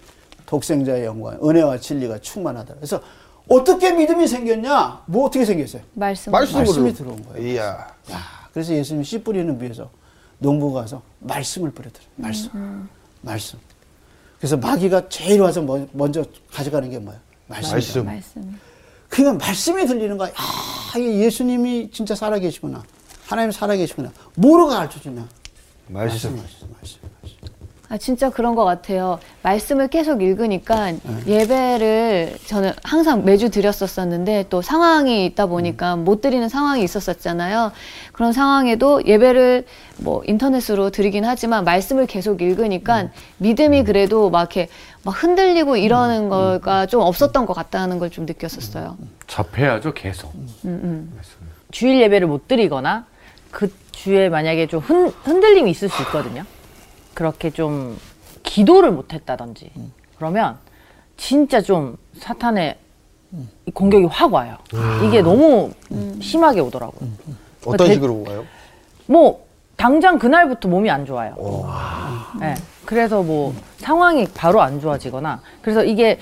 독생자의 0.45 1.07
영광, 1.07 1.39
은혜와 1.43 1.79
진리가 1.79 2.19
충만하다. 2.19 2.75
그래서 2.75 3.01
어떻게 3.49 3.93
믿음이 3.93 4.29
생겼냐? 4.29 5.05
뭐 5.07 5.25
어떻게 5.25 5.47
생겼어요? 5.47 5.81
말씀. 5.95 6.31
말씀으로. 6.33 6.65
말씀이 6.67 6.93
들어온 6.93 7.25
거예요. 7.33 7.49
이야. 7.55 7.63
야, 8.11 8.19
그래서 8.53 8.75
예수님 8.75 9.03
씨 9.03 9.23
뿌리는 9.25 9.59
비에서 9.59 9.89
농부 10.37 10.75
가서 10.75 11.01
말씀을 11.21 11.71
뿌려드려. 11.71 12.05
말씀. 12.17 12.87
말씀. 13.23 13.59
그래서 14.39 14.59
마귀가 14.59 15.09
제일 15.09 15.41
와서 15.41 15.63
먼- 15.63 15.89
먼저 15.93 16.23
가져가는 16.53 16.91
게 16.91 16.99
뭐야? 16.99 17.19
말씀. 17.47 17.73
말씀. 17.73 18.05
말씀. 18.05 18.61
그러니까 19.09 19.45
말씀이 19.47 19.87
들리는 19.87 20.17
거야. 20.19 20.31
아, 20.37 20.99
예수님이 20.99 21.91
진짜 21.93 22.15
살아계시구나. 22.15 22.83
하나님 23.27 23.51
살아계시구나. 23.53 24.13
뭐로 24.35 24.69
가르쳐 24.69 25.01
주냐? 25.01 25.27
말씀. 25.89 26.37
말씀, 26.37 26.69
말씀, 26.73 26.99
말씀. 27.23 27.38
아 27.91 27.97
진짜 27.97 28.29
그런 28.29 28.55
것 28.55 28.65
같아요. 28.67 29.19
말씀을 29.43 29.89
계속 29.89 30.21
읽으니까 30.23 30.93
예배를 31.27 32.37
저는 32.45 32.73
항상 32.85 33.25
매주 33.25 33.49
드렸었었는데 33.51 34.47
또 34.51 34.61
상황이 34.61 35.25
있다 35.25 35.47
보니까 35.47 35.97
못 35.97 36.21
드리는 36.21 36.47
상황이 36.51 36.83
있었었잖아요. 36.85 37.73
그런 38.13 38.33
상황에도 38.35 39.03
예배를 39.07 39.65
뭐 39.99 40.23
인터넷으로 40.27 40.91
드리긴 40.91 41.25
하지만 41.25 41.65
말씀을 41.65 42.07
계속 42.07 42.43
읽으니까 42.43 43.09
믿음이 43.39 43.85
그래도 43.85 44.29
막 44.29 44.41
이렇게 44.41 44.69
막 45.03 45.13
흔들리고 45.13 45.77
이러는 45.79 46.29
거가 46.29 46.85
좀 46.87 47.01
없었던 47.01 47.47
것 47.47 47.55
같다는 47.55 47.99
걸 47.99 48.09
좀 48.11 48.27
느꼈었어요. 48.27 48.97
접해야죠 49.27 49.93
계속. 49.95 50.33
주일 51.71 52.01
예배를 52.03 52.27
못 52.27 52.49
드리거나 52.49 53.07
그 53.51 53.73
주에 53.93 54.29
만약에 54.29 54.67
좀 54.67 54.81
흔, 54.81 55.09
흔들림이 55.25 55.71
있을 55.71 55.89
수 55.89 56.03
있거든요. 56.03 56.45
그렇게 57.19 57.51
좀 57.51 57.99
기도를 58.45 58.93
못 58.93 59.13
했다든지 59.13 59.73
그러면 60.19 60.57
진짜 61.17 61.61
좀 61.61 61.97
사탄의 62.17 62.77
이 63.67 63.71
공격이 63.73 64.05
확 64.05 64.33
와요. 64.33 64.57
이게 65.05 65.21
너무 65.21 65.73
심하게 66.23 66.61
오더라고요. 66.61 67.11
어떤 67.67 67.89
대- 67.89 67.95
식으로 67.95 68.23
와요? 68.25 68.45
뭐 69.07 69.45
당장 69.77 70.21
그날부터 70.21 70.69
몸이 70.69 70.89
안 70.93 71.07
좋아요. 71.07 71.35
네. 72.39 72.55
그래서 72.85 73.25
뭐 73.25 73.53
상황이 73.79 74.25
바로 74.33 74.63
안 74.63 74.81
좋아지거나 74.81 75.41
그래서 75.61 75.83
이게 75.83 76.21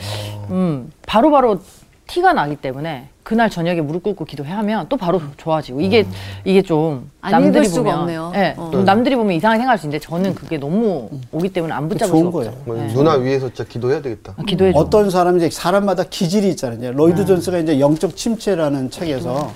음 0.50 0.90
바로바로 1.06 1.60
티가 2.06 2.32
나기 2.32 2.56
때문에 2.56 3.08
그날 3.22 3.50
저녁에 3.50 3.80
무릎 3.80 4.04
꿇고 4.04 4.24
기도해야 4.24 4.58
하면 4.58 4.86
또 4.88 4.96
바로 4.96 5.20
좋아지고 5.36 5.80
이게 5.80 6.06
이게 6.44 6.62
좀안 6.62 7.02
남들이 7.22 7.68
보면 7.68 7.98
없네요. 7.98 8.32
예, 8.36 8.54
어. 8.56 8.70
좀 8.70 8.84
남들이 8.84 9.16
보면 9.16 9.34
이상하게 9.34 9.58
생각할 9.58 9.78
수 9.78 9.86
있는데 9.86 10.04
저는 10.04 10.34
그게 10.34 10.58
너무 10.58 11.10
오기 11.32 11.48
때문에 11.48 11.74
안 11.74 11.88
붙잡을 11.88 12.10
좋은 12.10 12.20
수가 12.26 12.30
거예요. 12.30 12.50
없어요. 12.50 12.64
뭐 12.64 12.76
네. 12.76 12.94
누나 12.94 13.14
위해서 13.14 13.48
진짜 13.48 13.64
기도해야 13.64 14.00
되겠다. 14.02 14.34
기도해 14.46 14.72
줘. 14.72 14.78
어떤 14.78 15.10
사람이 15.10 15.38
이제 15.38 15.50
사람마다 15.50 16.04
기질이 16.04 16.48
있잖아요. 16.50 16.78
이제 16.78 16.90
로이드 16.92 17.26
존스가 17.26 17.58
이제 17.58 17.80
영적 17.80 18.14
침체라는 18.14 18.90
책에서 18.90 19.52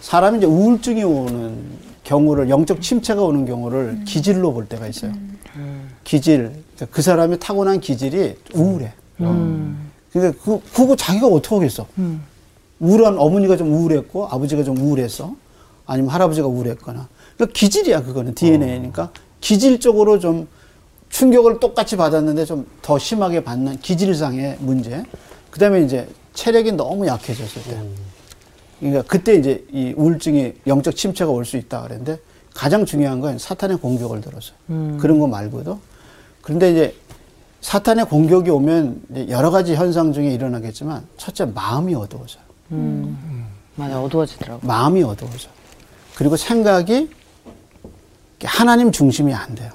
사람이 0.00 0.38
이제 0.38 0.46
우울증이 0.46 1.04
오는 1.04 1.56
경우를 2.02 2.50
영적 2.50 2.82
침체가 2.82 3.22
오는 3.22 3.46
경우를 3.46 4.00
기질로 4.04 4.52
볼 4.52 4.66
때가 4.66 4.88
있어요. 4.88 5.12
기질. 6.02 6.50
그러니까 6.74 6.86
그 6.90 7.02
사람이 7.02 7.38
타고난 7.38 7.80
기질이 7.80 8.34
우울해. 8.54 8.92
그 9.16 9.85
러니까 10.20 10.42
그, 10.44 10.60
그거 10.72 10.96
자기가 10.96 11.26
어떻게 11.26 11.54
하겠어. 11.56 11.86
우울한 12.80 13.18
어머니가 13.18 13.56
좀 13.56 13.72
우울했고 13.72 14.26
아버지가 14.28 14.62
좀 14.62 14.76
우울해서 14.78 15.34
아니면 15.86 16.10
할아버지가 16.10 16.46
우울했거나. 16.46 17.08
그러니까 17.36 17.58
기질이야 17.58 18.02
그거는 18.02 18.34
DNA니까. 18.34 19.10
기질적으로 19.40 20.18
좀 20.18 20.48
충격을 21.08 21.60
똑같이 21.60 21.96
받았는데 21.96 22.44
좀 22.44 22.66
더 22.82 22.98
심하게 22.98 23.42
받는 23.42 23.78
기질상의 23.80 24.58
문제. 24.60 25.02
그다음에 25.50 25.80
이제 25.82 26.08
체력이 26.34 26.72
너무 26.72 27.06
약해졌을 27.06 27.62
때. 27.62 27.80
그러니까 28.80 29.02
그때 29.06 29.34
이제 29.34 29.64
이 29.72 29.94
우울증이 29.96 30.52
영적 30.66 30.94
침체가 30.96 31.30
올 31.30 31.44
수 31.44 31.56
있다 31.56 31.82
그랬는데 31.82 32.18
가장 32.54 32.84
중요한 32.84 33.20
건 33.20 33.38
사탄의 33.38 33.78
공격을 33.78 34.20
들어서. 34.20 34.52
그런 35.00 35.18
거 35.18 35.26
말고도. 35.26 35.78
그런데 36.42 36.70
이제 36.72 36.94
사탄의 37.60 38.06
공격이 38.06 38.50
오면 38.50 39.28
여러 39.28 39.50
가지 39.50 39.74
현상 39.74 40.12
중에 40.12 40.30
일어나겠지만 40.32 41.04
첫째 41.16 41.44
마음이 41.46 41.94
어두워져요. 41.94 42.42
맞아 43.74 44.00
어두워지더라고. 44.00 44.66
마음이 44.66 45.02
어두워져. 45.02 45.48
그리고 46.14 46.36
생각이 46.36 47.10
하나님 48.44 48.92
중심이 48.92 49.34
안 49.34 49.54
돼요. 49.54 49.70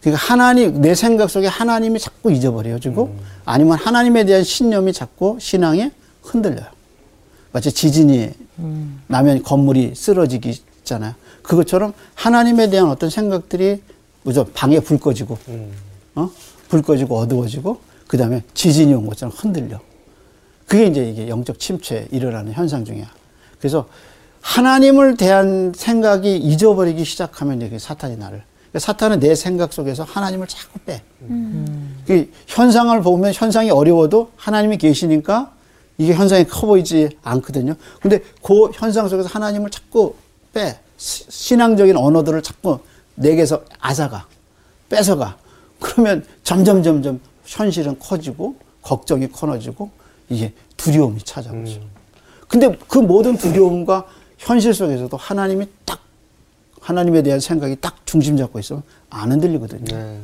그러니까 0.00 0.24
하나님 0.24 0.80
내 0.80 0.94
생각 0.94 1.30
속에 1.30 1.46
하나님이 1.48 1.98
자꾸 1.98 2.30
잊어버려지고 2.30 3.16
아니면 3.44 3.78
하나님에 3.78 4.24
대한 4.24 4.44
신념이 4.44 4.92
자꾸 4.92 5.36
신앙에 5.40 5.90
흔들려요. 6.22 6.66
마치 7.52 7.72
지진이 7.72 8.30
나면 9.08 9.42
건물이 9.42 9.94
쓰러지기 9.96 10.50
있잖아요. 10.80 11.14
그것처럼 11.42 11.92
하나님에 12.14 12.68
대한 12.70 12.88
어떤 12.88 13.08
생각들이 13.10 13.82
뭐죠 14.22 14.44
방에 14.54 14.78
불 14.80 14.98
꺼지고 14.98 15.38
어? 16.16 16.30
불 16.68 16.82
꺼지고 16.82 17.18
어두워지고 17.18 17.80
그 18.06 18.16
다음에 18.16 18.42
지진이 18.54 18.94
온 18.94 19.06
것처럼 19.06 19.32
흔들려. 19.36 19.80
그게 20.66 20.86
이제 20.86 21.08
이게 21.08 21.28
영적 21.28 21.58
침체에 21.58 22.08
일어나는 22.10 22.52
현상 22.52 22.84
중이야. 22.84 23.06
그래서 23.58 23.88
하나님을 24.40 25.16
대한 25.16 25.72
생각이 25.74 26.36
잊어버리기 26.36 27.04
시작하면 27.04 27.62
이게 27.62 27.78
사탄이 27.78 28.16
나를. 28.16 28.42
그러니까 28.70 28.78
사탄은 28.80 29.20
내 29.20 29.34
생각 29.34 29.72
속에서 29.72 30.02
하나님을 30.04 30.46
자꾸 30.46 30.78
빼. 30.80 31.02
그 32.06 32.30
현상을 32.46 33.00
보면 33.02 33.32
현상이 33.32 33.70
어려워도 33.70 34.30
하나님이 34.36 34.78
계시니까 34.78 35.52
이게 35.98 36.12
현상이 36.14 36.44
커 36.44 36.66
보이지 36.66 37.10
않거든요. 37.22 37.74
근데 38.00 38.20
그 38.42 38.70
현상 38.74 39.08
속에서 39.08 39.28
하나님을 39.28 39.70
자꾸 39.70 40.14
빼. 40.52 40.78
시- 40.96 41.24
신앙적인 41.28 41.96
언어들을 41.96 42.42
자꾸 42.42 42.78
내게서 43.16 43.62
앗아가. 43.80 44.26
뺏어가. 44.88 45.36
그러면 45.86 46.24
점점 46.42 46.82
점점 46.82 47.20
현실은 47.44 47.96
커지고 48.00 48.56
걱정이 48.82 49.28
커져지고 49.28 49.88
이게 50.28 50.52
두려움이 50.76 51.22
찾아오죠. 51.22 51.80
근데 52.48 52.76
그 52.88 52.98
모든 52.98 53.36
두려움과 53.36 54.06
현실 54.36 54.74
속에서도 54.74 55.16
하나님이 55.16 55.68
딱 55.84 56.00
하나님에 56.80 57.22
대한 57.22 57.38
생각이 57.38 57.76
딱 57.80 58.04
중심 58.04 58.36
잡고 58.36 58.58
있으면 58.58 58.82
안 59.10 59.30
흔들리거든요. 59.30 59.96
네. 59.96 60.20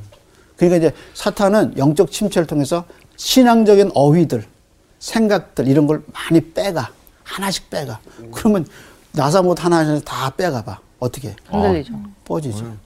그러니까 0.56 0.76
이제 0.78 0.96
사탄은 1.14 1.78
영적 1.78 2.10
침체를 2.10 2.46
통해서 2.46 2.84
신앙적인 3.16 3.92
어휘들, 3.94 4.44
생각들 4.98 5.68
이런 5.68 5.86
걸 5.86 6.02
많이 6.12 6.40
빼가 6.40 6.90
하나씩 7.22 7.70
빼가. 7.70 8.00
그러면 8.32 8.66
나사 9.12 9.42
못 9.42 9.64
하나씩 9.64 10.04
다 10.04 10.30
빼가 10.30 10.64
봐. 10.64 10.80
어떻게? 10.98 11.34
흔들리죠. 11.46 11.92
뻗지죠. 12.24 12.76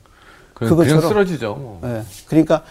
그것처럼- 0.64 1.08
쓰러지죠. 1.08 1.54
뭐. 1.54 1.80
예. 1.84 2.02
그러니까 2.28 2.64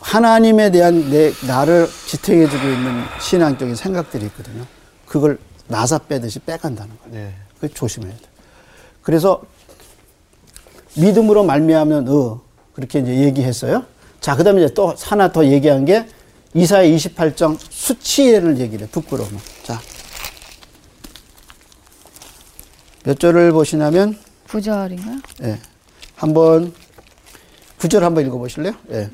하나님에 0.00 0.70
대한 0.70 1.10
내 1.10 1.32
나를 1.46 1.88
지탱해주고 2.06 2.62
있는 2.68 3.02
신앙적인 3.20 3.74
생각들이 3.74 4.26
있거든요. 4.26 4.64
그걸 5.06 5.38
나사 5.66 5.98
빼듯이 5.98 6.38
빼간다는 6.40 6.96
거예요. 7.02 7.14
네. 7.14 7.34
그 7.60 7.72
조심해야 7.72 8.12
돼. 8.12 8.20
그래서 9.02 9.42
믿음으로 10.96 11.42
말미암는 11.44 12.06
의 12.08 12.36
그렇게 12.74 13.00
이제 13.00 13.14
얘기했어요. 13.16 13.84
자, 14.20 14.36
그다음에 14.36 14.62
이제 14.64 14.74
또 14.74 14.94
하나 15.00 15.32
더 15.32 15.44
얘기한 15.44 15.84
게 15.84 16.06
이사야 16.54 16.84
28장 16.84 17.58
수치를 17.70 18.58
얘기를 18.58 18.86
해. 18.86 18.90
부끄러움. 18.90 19.38
자. 19.64 19.80
몇 23.04 23.18
절을 23.18 23.52
보시냐면 23.52 24.16
구절인가요? 24.48 25.18
예. 25.42 25.58
한번 26.16 26.72
구절 27.84 28.02
한번 28.02 28.24
읽어 28.24 28.38
보실래요? 28.38 28.72
예. 28.92 29.10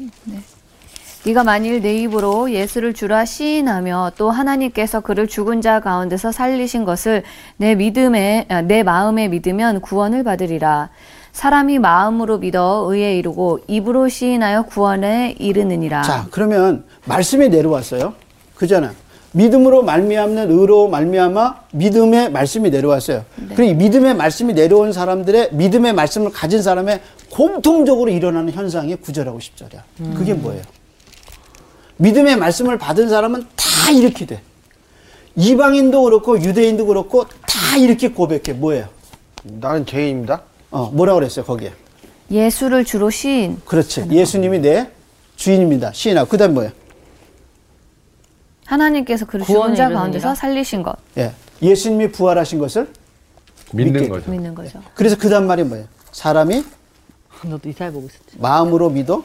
네가 1.27 1.43
만일 1.43 1.83
내 1.83 1.97
입으로 2.03 2.53
예수를 2.53 2.95
주라 2.95 3.25
시인하며 3.25 4.13
또 4.17 4.31
하나님께서 4.31 5.01
그를 5.01 5.27
죽은 5.27 5.61
자 5.61 5.81
가운데서 5.81 6.31
살리신 6.31 6.85
것을 6.85 7.25
내 7.57 7.75
믿음에 7.75 8.47
아, 8.49 8.63
내 8.63 8.85
마음에 8.85 9.27
믿으면 9.27 9.81
구원을 9.81 10.23
받으리라. 10.23 10.91
사람이 11.33 11.81
마음으로 11.81 12.39
믿어 12.39 12.87
의에 12.89 13.19
이르고 13.19 13.59
입으로 13.67 14.09
시인하여 14.09 14.63
구원에 14.63 15.35
이르느니라. 15.41 16.03
자, 16.03 16.29
그러면 16.31 16.85
말씀이 17.07 17.49
내려왔어요. 17.49 18.15
그잖아. 18.55 18.93
믿음으로 19.33 19.83
말미암는 19.83 20.51
의로 20.51 20.89
말미암아 20.89 21.55
믿음의 21.73 22.33
말씀이 22.33 22.71
내려왔어요. 22.71 23.25
그리고 23.55 23.63
이 23.63 23.75
믿음의 23.75 24.15
말씀이 24.15 24.55
내려온 24.55 24.93
사람들의 24.93 25.51
믿음의 25.53 25.93
말씀을 25.93 26.33
가진 26.33 26.63
사람의 26.63 27.01
공통적으로 27.31 28.11
일어나는 28.11 28.53
현상이 28.53 28.97
구절하고 28.97 29.39
10절이야. 29.39 29.83
그게 30.17 30.35
뭐예요? 30.35 30.63
믿음의 31.97 32.37
말씀을 32.37 32.79
받은 32.79 33.09
사람은 33.09 33.47
다 33.57 33.91
이렇게 33.91 34.27
돼. 34.27 34.43
이방인도 35.37 36.03
그렇고 36.03 36.41
유대인도 36.41 36.87
그렇고 36.87 37.25
다 37.25 37.77
이렇게 37.79 38.09
고백해. 38.11 38.59
뭐예요? 38.59 38.89
나는 39.45 39.87
죄인입니다. 39.87 40.43
어, 40.71 40.91
뭐라 40.93 41.15
그랬어요, 41.15 41.45
거기에? 41.45 41.73
예수를 42.31 42.85
주로 42.85 43.11
시인. 43.11 43.61
그렇지. 43.65 44.07
예수님이 44.11 44.59
내 44.61 44.91
주인입니다. 45.37 45.93
시인하고. 45.93 46.29
그 46.29 46.37
다음 46.37 46.55
뭐예요? 46.55 46.73
하나님께서 48.67 49.27
그를 49.27 49.45
죽은 49.45 49.75
자. 49.75 49.89
가운데서 49.89 50.35
살리신 50.35 50.83
것. 50.83 50.97
예. 51.19 51.33
예수님이 51.63 52.13
부활하신 52.13 52.59
것을 52.59 52.89
믿는 53.73 53.93
믿게 53.93 54.09
거죠. 54.09 54.31
믿는 54.31 54.55
거죠. 54.55 54.81
그래서 54.95 55.17
그 55.17 55.29
다음 55.29 55.47
말이 55.47 55.65
뭐예요? 55.65 55.87
사람이 56.13 56.65
너도 57.49 57.69
이사해 57.69 57.91
보고 57.93 58.07
있었지. 58.07 58.37
마음으로 58.39 58.91
믿어 58.91 59.23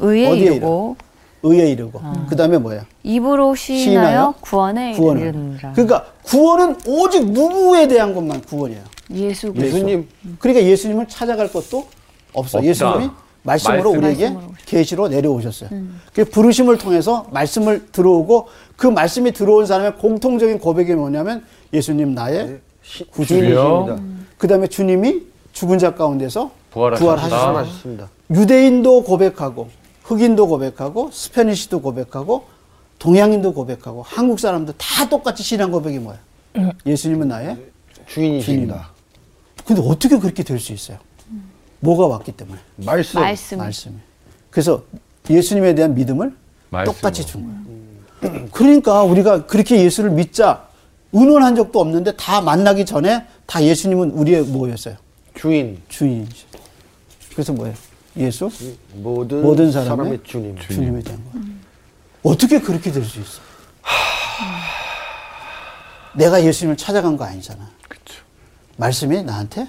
의에 0.00 0.28
어디에 0.28 0.44
이르고 0.56 0.96
의에 1.42 1.70
이르고 1.72 2.00
그 2.28 2.36
다음에 2.36 2.58
뭐예요? 2.58 2.82
입으로 3.02 3.54
시인하여 3.54 3.84
시인하여 3.84 4.34
구원에 4.40 4.92
구원을. 4.94 5.22
이르느니라. 5.22 5.72
그러니까 5.72 6.06
구원은 6.22 6.76
오직 6.86 7.30
누구에 7.30 7.86
대한 7.88 8.14
것만 8.14 8.42
구원이에요. 8.42 8.82
예수 9.12 9.52
예수님. 9.54 10.08
그러니까 10.38 10.64
예수님을 10.66 11.06
찾아갈 11.08 11.52
것도 11.52 11.86
없어. 12.32 12.58
없다. 12.58 12.64
예수님이 12.68 13.10
말씀으로 13.42 13.92
말씀. 13.92 13.98
우리에게 14.04 14.36
계시로 14.64 15.08
내려오셨어요. 15.08 15.68
그 16.14 16.24
부르심을 16.24 16.78
통해서 16.78 17.26
말씀을 17.30 17.88
들어오고 17.92 18.48
그 18.76 18.86
말씀이 18.86 19.32
들어온 19.32 19.66
사람의 19.66 19.96
공통적인 19.98 20.58
고백이 20.58 20.94
뭐냐면 20.94 21.44
예수님 21.74 22.14
나의 22.14 22.60
시- 22.82 23.04
구주님이십니다. 23.10 23.62
주님이십니다. 23.62 24.24
그 24.38 24.48
다음에 24.48 24.66
주님이 24.66 25.22
죽은 25.52 25.78
자 25.78 25.94
가운데서 25.94 26.50
부활하셨다. 26.74 27.52
말씀하셨습니다. 27.52 28.08
유대인도 28.30 29.04
고백하고 29.04 29.70
흑인도 30.02 30.48
고백하고 30.48 31.10
스페니시도 31.12 31.80
고백하고 31.80 32.44
동양인도 32.98 33.54
고백하고 33.54 34.02
한국 34.02 34.40
사람도 34.40 34.74
다 34.76 35.08
똑같이 35.08 35.42
신앙 35.42 35.70
고백이 35.70 35.98
뭐야? 36.00 36.18
예수님은 36.86 37.28
나의 37.28 37.58
주인이십니다. 38.06 38.90
근데 39.64 39.82
어떻게 39.84 40.18
그렇게 40.18 40.42
될 40.42 40.58
수 40.60 40.72
있어요? 40.72 40.98
뭐가 41.80 42.06
왔기 42.06 42.32
때문에 42.32 42.58
말씀. 42.76 43.20
말씀. 43.20 43.58
말씀이. 43.58 43.94
그래서 44.50 44.82
예수님에 45.28 45.74
대한 45.74 45.94
믿음을 45.94 46.34
말씀으로. 46.70 46.96
똑같이 46.96 47.26
준 47.26 47.44
거예요. 48.22 48.48
그러니까 48.52 49.02
우리가 49.02 49.46
그렇게 49.46 49.82
예수를 49.82 50.10
믿자 50.10 50.66
의논한 51.12 51.54
적도 51.56 51.80
없는데 51.80 52.16
다 52.16 52.40
만나기 52.40 52.84
전에 52.84 53.24
다 53.46 53.62
예수님은 53.62 54.10
우리의 54.12 54.42
뭐였어요? 54.44 54.96
주인. 55.34 55.80
주인이죠. 55.88 56.46
그래서 57.34 57.52
뭐예요? 57.52 57.74
예수? 58.16 58.50
모든, 58.94 59.42
모든 59.42 59.72
사람의, 59.72 59.88
사람의 59.96 60.20
주님. 60.24 60.56
주님에 60.58 61.02
대한 61.02 61.22
거. 61.24 62.30
어떻게 62.30 62.60
그렇게 62.60 62.90
될 62.92 63.04
수 63.04 63.18
있어? 63.20 63.40
내가 66.16 66.42
예수님을 66.44 66.76
찾아간 66.76 67.16
거 67.16 67.24
아니잖아. 67.24 67.68
그쵸. 67.88 68.22
말씀이 68.76 69.22
나한테 69.22 69.66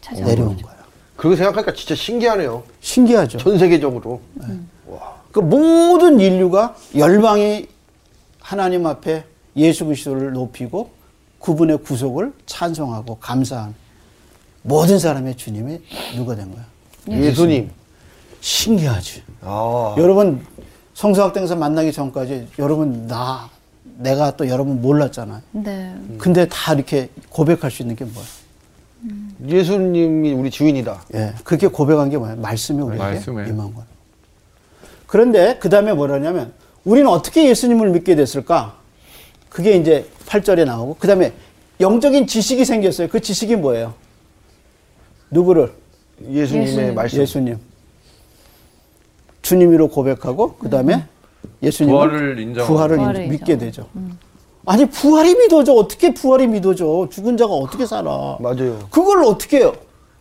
찾아온 0.00 0.24
내려온 0.24 0.60
거야. 0.62 0.74
그거 1.16 1.36
생각하니까 1.36 1.74
진짜 1.74 1.94
신기하네요. 1.94 2.62
신기하죠. 2.80 3.38
전 3.38 3.58
세계적으로. 3.58 4.20
그 5.30 5.40
모든 5.40 6.20
인류가 6.20 6.74
열방이 6.96 7.68
하나님 8.40 8.86
앞에 8.86 9.24
예수 9.56 9.84
그리스도를 9.84 10.32
높이고 10.32 10.90
그분의 11.40 11.78
구속을 11.78 12.32
찬송하고 12.46 13.16
감사한 13.18 13.74
모든 14.62 14.98
사람의 14.98 15.36
주님이 15.36 15.80
누가 16.16 16.34
된 16.34 16.50
거야? 16.50 16.64
예수님. 17.08 17.70
신기하지. 18.40 19.22
아. 19.42 19.94
여러분 19.98 20.44
성서학당에서 20.94 21.56
만나기 21.56 21.92
전까지 21.92 22.48
여러분 22.58 23.06
나 23.06 23.48
내가 23.98 24.36
또 24.36 24.48
여러분 24.48 24.80
몰랐잖아요. 24.80 25.40
네. 25.52 25.94
근데 26.18 26.46
다 26.48 26.74
이렇게 26.74 27.08
고백할 27.30 27.70
수 27.70 27.82
있는 27.82 27.96
게 27.96 28.04
뭐야? 28.04 28.26
예수님이 29.46 30.32
우리 30.32 30.50
주인이다. 30.50 31.04
예, 31.14 31.34
그렇게 31.44 31.66
고백한 31.66 32.10
게 32.10 32.16
뭐야? 32.16 32.36
말씀이 32.36 32.80
우리에게 32.82 33.02
말씀에. 33.02 33.48
임한 33.48 33.74
거야. 33.74 33.84
그런데 35.06 35.58
그 35.58 35.68
다음에 35.68 35.92
뭐라냐면 35.92 36.52
우리는 36.84 37.08
어떻게 37.08 37.48
예수님을 37.48 37.90
믿게 37.90 38.14
됐을까? 38.14 38.76
그게 39.48 39.76
이제 39.76 40.08
8절에 40.26 40.64
나오고 40.64 40.96
그 40.98 41.06
다음에 41.06 41.32
영적인 41.80 42.26
지식이 42.26 42.64
생겼어요. 42.64 43.08
그 43.08 43.20
지식이 43.20 43.56
뭐예요? 43.56 43.94
누구를? 45.30 45.72
예수님의 46.30 46.68
예수님. 46.68 46.94
말씀. 46.94 47.20
예수님. 47.20 47.58
주님으로 49.42 49.88
고백하고 49.88 50.54
그 50.58 50.70
다음에 50.70 51.04
예수님을 51.62 51.94
부활을 52.08 52.38
인정하고. 52.40 52.72
부활을 52.74 52.96
부활을 52.96 53.24
인- 53.24 53.30
믿게. 53.30 53.58
되죠. 53.58 53.86
아니 54.66 54.86
부활이 54.88 55.34
믿어져 55.34 55.74
어떻게 55.74 56.14
부활이 56.14 56.46
믿어져? 56.46 57.08
죽은 57.10 57.36
자가 57.36 57.52
어떻게 57.52 57.84
살아? 57.84 58.38
맞아요. 58.40 58.78
그걸 58.90 59.22
어떻게 59.24 59.58
해요? 59.58 59.74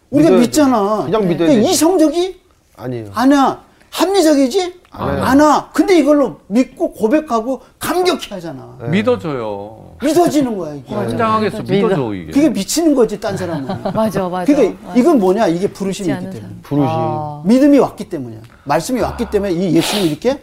우리가 0.10 0.30
믿어야죠. 0.32 0.47
믿잖아. 0.47 1.04
그냥 1.06 1.22
믿어야 1.22 1.38
그러니까 1.47 1.54
되지. 1.62 1.70
이성적이 1.72 2.41
아니에요. 2.76 3.12
아니야. 3.14 3.64
합리적이지? 3.89 4.82
아니에요. 4.91 5.24
아나. 5.24 5.70
근데 5.74 5.97
이걸로 5.97 6.38
믿고 6.47 6.91
고백하고 6.91 7.62
감격해 7.80 8.28
하잖아. 8.32 8.78
믿어줘요. 8.89 9.93
믿어지는 10.04 10.58
거야, 10.58 10.74
이게. 10.76 10.93
환장하겠어. 10.93 11.64
믿어줘 11.64 12.14
이게. 12.14 12.32
그게 12.32 12.49
미치는 12.49 12.95
거지, 12.95 13.20
딴 13.20 13.36
사람은. 13.38 13.68
맞아, 13.93 14.28
맞아. 14.30 14.45
그러니까 14.54 14.78
맞아. 14.88 14.99
이건 14.99 15.20
뭐냐? 15.20 15.47
이게 15.47 15.68
부르심이 15.68 16.10
있기 16.10 16.30
때문에. 16.30 16.54
부르심. 16.62 16.88
아. 16.89 17.41
믿음이 17.45 17.80
왔기 17.80 18.10
때문이야. 18.10 18.39
말씀이 18.66 18.99
왔기 19.01 19.30
때문에 19.30 19.54
이 19.54 19.76
예수님을 19.76 20.10
이렇게 20.10 20.36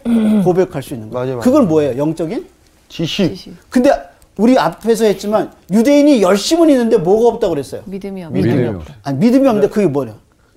고백할 0.45 0.83
수 0.83 0.95
있는 0.95 1.11
거야. 1.11 1.23
맞아요, 1.23 1.37
맞아요. 1.37 1.41
그걸 1.45 1.65
뭐예요? 1.67 1.99
영적인? 1.99 2.47
지식. 2.89 3.55
근데 3.69 3.91
우리 4.37 4.59
앞에서 4.59 5.05
했지만 5.05 5.53
유대인이 5.71 6.23
열심은 6.23 6.71
있는데 6.71 6.97
뭐가 6.97 7.29
없다고 7.35 7.55
그랬어요? 7.55 7.83
믿음이 7.85 8.25
없 8.25 8.33
믿음이 8.33 8.55
믿음이 8.55 8.77
없다. 8.77 8.95
아니, 9.03 9.19
믿음이 9.19 9.47
없는데 9.47 9.69
그게 9.69 9.87
뭐냐? 9.87 10.15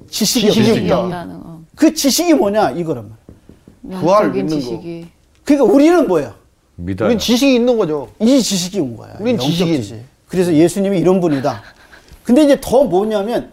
지식이 0.10 0.51
지식이 0.51 0.91
없다. 0.91 1.22
없다. 1.22 1.43
그 1.76 1.93
지식이 1.93 2.34
뭐냐? 2.36 2.72
이거란 2.72 3.10
말이야. 3.84 3.99
부활 4.01 4.24
영적인 4.26 4.45
믿는 4.45 4.58
거. 4.60 4.64
지식이. 4.64 5.08
그러니까 5.43 5.74
우리는 5.74 6.08
뭐예요? 6.08 6.34
믿어요. 6.76 7.08
우린 7.08 7.20
지식이 7.20 7.56
있는 7.56 7.78
거죠. 7.78 8.10
이 8.20 8.42
지식이 8.42 8.80
온 8.80 8.98
거야. 8.98 9.16
우린 9.20 9.36
영적 9.36 9.50
지식인. 9.50 9.82
지식. 9.82 10.04
그래서 10.28 10.54
예수님이 10.54 11.00
이런 11.00 11.20
분이다. 11.22 11.62
근데 12.24 12.44
이제 12.44 12.60
더 12.62 12.84
뭐냐면 12.84 13.52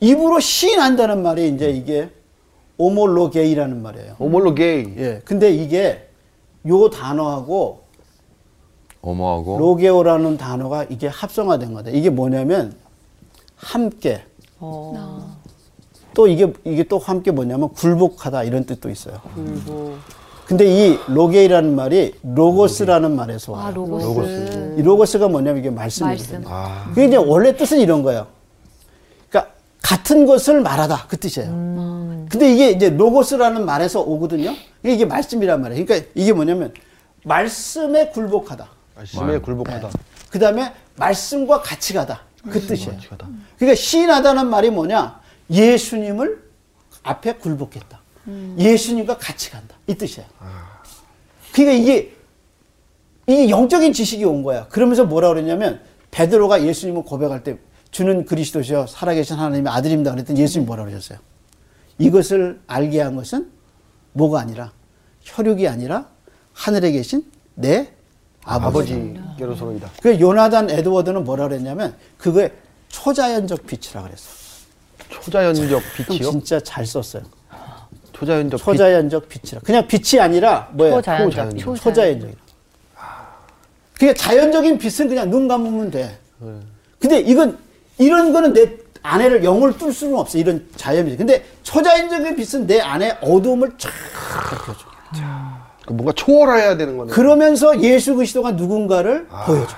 입으로 0.00 0.40
시인한다는 0.40 1.22
말이 1.22 1.48
이제 1.48 1.70
이게 1.70 2.10
오몰로게이라는 2.78 3.82
말이에요. 3.82 4.16
오몰로 4.18 4.54
게이. 4.54 4.94
예. 4.98 5.20
근데 5.24 5.50
이게 5.50 6.08
요 6.66 6.90
단어하고 6.90 7.82
ὁμο하고. 9.02 9.58
λογέω라는 9.58 10.36
단어가 10.36 10.84
이게 10.84 11.06
합성화된 11.06 11.74
거다. 11.74 11.90
이게 11.90 12.10
뭐냐면 12.10 12.74
함께 13.56 14.22
어. 14.58 15.36
또 16.14 16.26
이게 16.26 16.52
이게 16.64 16.82
또 16.82 16.98
함께 16.98 17.30
뭐냐면 17.30 17.68
굴복하다 17.72 18.44
이런 18.44 18.64
뜻도 18.64 18.90
있어요. 18.90 19.20
굴복. 19.34 19.98
근데 20.46 20.64
이 20.64 20.98
λογέω라는 21.08 21.74
말이 21.74 22.14
로고스라는 22.22 23.16
말에서 23.16 23.52
와요. 23.52 23.66
아, 23.66 23.70
로고스. 23.72 24.76
이 24.78 24.82
로고스가 24.82 25.26
뭐냐면 25.28 25.58
이게 25.58 25.70
말씀이거든요. 25.70 26.38
말씀. 26.38 26.52
아. 26.52 26.84
그게 26.90 27.06
이제 27.06 27.16
원래 27.16 27.56
뜻은 27.56 27.80
이런 27.80 28.04
거예요. 28.04 28.28
그러니까 29.28 29.52
같은 29.82 30.24
것을 30.24 30.60
말하다 30.60 31.06
그 31.08 31.16
뜻이에요. 31.16 31.50
근데 32.30 32.52
이게 32.52 32.70
이제 32.70 32.90
로고스라는 32.90 33.64
말에서 33.66 34.00
오거든요. 34.02 34.54
이게 34.84 34.94
이게 34.94 35.04
말씀이란 35.04 35.60
말이에요. 35.62 35.84
그러니까 35.84 36.08
이게 36.14 36.32
뭐냐면 36.32 36.72
말씀에 37.24 38.10
굴복하다. 38.10 38.68
말씀에 38.94 39.38
굴복하다. 39.38 39.90
그 40.30 40.38
다음에 40.38 40.72
말씀과 40.94 41.60
같이 41.60 41.92
가다. 41.92 42.20
그 42.48 42.60
뜻이에요. 42.60 42.92
같이 42.92 43.08
가다. 43.08 43.26
그러니까 43.58 43.74
시인하다는 43.74 44.46
말이 44.46 44.70
뭐냐? 44.70 45.18
예수님을 45.50 46.40
앞에 47.02 47.34
굴복했다. 47.34 48.05
예수님과 48.58 49.18
같이 49.18 49.50
간다. 49.50 49.76
이 49.86 49.94
뜻이에요. 49.94 50.28
그러니까 51.52 51.72
이게 51.82 52.16
이게 53.26 53.48
영적인 53.50 53.92
지식이 53.92 54.24
온 54.24 54.42
거야. 54.42 54.68
그러면서 54.68 55.04
뭐라 55.04 55.28
그랬냐면 55.28 55.80
베드로가 56.10 56.64
예수님을 56.64 57.02
고백할 57.02 57.42
때 57.42 57.58
주는 57.90 58.24
그리스도시여 58.24 58.86
살아계신 58.86 59.36
하나님의 59.36 59.72
아들입니다. 59.72 60.12
그랬더니 60.12 60.40
예수님 60.40 60.66
뭐라 60.66 60.84
그러셨어요? 60.84 61.18
이것을 61.98 62.60
알게 62.66 63.00
한 63.00 63.16
것은 63.16 63.50
뭐가 64.12 64.40
아니라 64.40 64.72
혈육이 65.22 65.66
아니라 65.66 66.08
하늘에 66.52 66.92
계신 66.92 67.24
내 67.54 67.92
아버지. 68.44 68.94
아버지께로서이다. 68.94 69.90
그 70.02 70.20
요나단 70.20 70.70
에드워드는 70.70 71.24
뭐라 71.24 71.48
그랬냐면 71.48 71.96
그거에 72.18 72.52
초자연적 72.88 73.66
빛이라 73.66 74.02
그랬어. 74.02 74.28
초자연적 75.08 75.70
형 75.70 75.80
빛이요? 75.96 76.30
진짜 76.30 76.60
잘 76.60 76.86
썼어요. 76.86 77.24
초자연적 78.16 78.58
빛. 78.58 78.64
초자연적 78.64 79.28
빛 79.28 79.52
이라. 79.52 79.60
그냥 79.62 79.86
빛이 79.86 80.20
아니라 80.20 80.68
뭐예요? 80.72 80.96
초자연적. 80.96 81.34
초자연적. 81.58 81.76
초자연적이라. 81.76 82.40
그게 83.92 84.14
자연적인 84.14 84.78
빛은 84.78 85.08
그냥 85.08 85.30
눈 85.30 85.48
감으면 85.48 85.90
돼. 85.90 86.18
근데 86.98 87.18
이건 87.20 87.58
이런 87.98 88.32
거는 88.32 88.52
내 88.54 88.76
안에를 89.02 89.44
영을 89.44 89.76
뚫 89.76 89.92
수는 89.92 90.16
없어. 90.16 90.38
이런 90.38 90.66
자연빛. 90.76 91.18
근데 91.18 91.44
초자연적인 91.62 92.36
빛은 92.36 92.66
내 92.66 92.80
안에 92.80 93.18
어두움을 93.20 93.72
쫙 93.78 93.90
밝혀줘. 94.48 94.86
그 95.86 95.92
뭔가 95.92 96.12
초월해야 96.12 96.76
되는 96.76 96.96
거네. 96.96 97.12
그러면서 97.12 97.80
예수 97.82 98.14
그리스도가 98.14 98.52
누군가를 98.52 99.28
보여줘. 99.46 99.76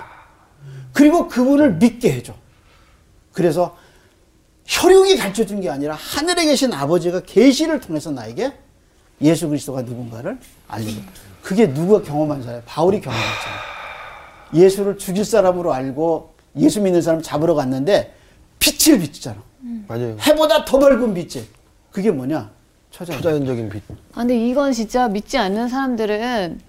그리고 0.93 1.28
그분을 1.28 1.74
믿게 1.74 2.12
해줘. 2.12 2.34
그래서 3.32 3.76
혈육이 4.68 5.16
가르쳐 5.16 5.44
준 5.46 5.60
게 5.60 5.70
아니라 5.70 5.94
하늘에 5.94 6.44
계신 6.44 6.72
아버지가 6.72 7.20
계시를 7.20 7.80
통해서 7.80 8.10
나에게 8.10 8.52
예수 9.22 9.48
그리스도가 9.48 9.82
누군가를 9.82 10.38
알리고 10.68 11.00
그게 11.42 11.72
누가 11.72 12.02
경험한 12.02 12.42
사람? 12.42 12.62
바울이 12.66 13.00
경험했잖아. 13.00 13.56
예수를 14.54 14.98
죽일 14.98 15.24
사람으로 15.24 15.72
알고 15.72 16.34
예수 16.58 16.80
믿는 16.82 17.00
사람 17.00 17.22
잡으러 17.22 17.54
갔는데 17.54 18.14
빛을 18.58 18.98
비추잖아. 19.00 19.36
맞아요. 19.88 20.16
해보다 20.26 20.64
더 20.64 20.78
밝은 20.78 21.14
빛이. 21.14 21.44
그게 21.90 22.10
뭐냐? 22.10 22.50
초자연. 22.90 23.20
초자연적인 23.22 23.68
빛. 23.70 23.82
아, 23.90 24.20
근데 24.20 24.36
이건 24.48 24.72
진짜 24.72 25.08
믿지 25.08 25.38
않는 25.38 25.68
사람들은 25.68 26.60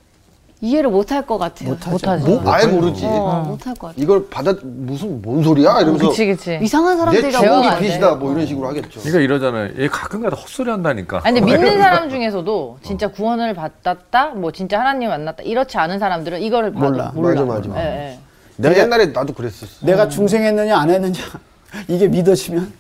이해를 0.62 0.90
못 0.90 1.10
할 1.12 1.26
것 1.26 1.38
같아요. 1.38 1.70
못하죠. 1.70 2.26
뭐 2.26 2.44
아예 2.52 2.66
모르지. 2.68 3.06
어, 3.06 3.46
못할 3.48 3.74
것 3.76 3.88
같아요. 3.88 4.04
이걸 4.04 4.28
받아 4.30 4.54
무슨 4.62 5.22
뭔 5.22 5.42
소리야 5.42 5.80
이러면서 5.82 6.10
그치 6.10 6.26
그치. 6.28 6.60
이상한 6.62 6.96
내 7.12 7.22
사람들이라고 7.22 7.62
돼. 7.62 7.80
빛이다 7.80 8.16
뭐 8.16 8.34
이런 8.34 8.46
식으로 8.46 8.68
하겠죠. 8.68 9.00
그러니까 9.00 9.20
이러잖아요. 9.22 9.72
얘 9.80 9.88
가끔가다 9.88 10.36
헛소리 10.36 10.70
한다니까. 10.70 11.22
아니 11.24 11.40
근데 11.40 11.54
믿는 11.54 11.78
사람 11.80 12.10
중에서도 12.10 12.78
진짜 12.84 13.08
구원을 13.08 13.54
받았다, 13.54 14.32
뭐 14.36 14.52
진짜 14.52 14.80
하나님 14.80 15.10
만났다 15.10 15.44
이렇지 15.44 15.78
않은 15.78 15.98
사람들은 15.98 16.42
이거를 16.42 16.74
봐도 16.74 16.90
몰라. 16.92 17.12
몰라. 17.16 17.46
맞아, 17.46 17.70
맞아. 17.70 17.82
예, 17.82 18.12
예. 18.14 18.20
내가 18.58 18.78
옛날에 18.82 19.06
나도 19.08 19.34
그랬었어. 19.34 19.86
내가 19.86 20.10
중생했느냐 20.10 20.78
안 20.78 20.90
했느냐 20.90 21.14
이게 21.88 22.08
믿어지면 22.10 22.72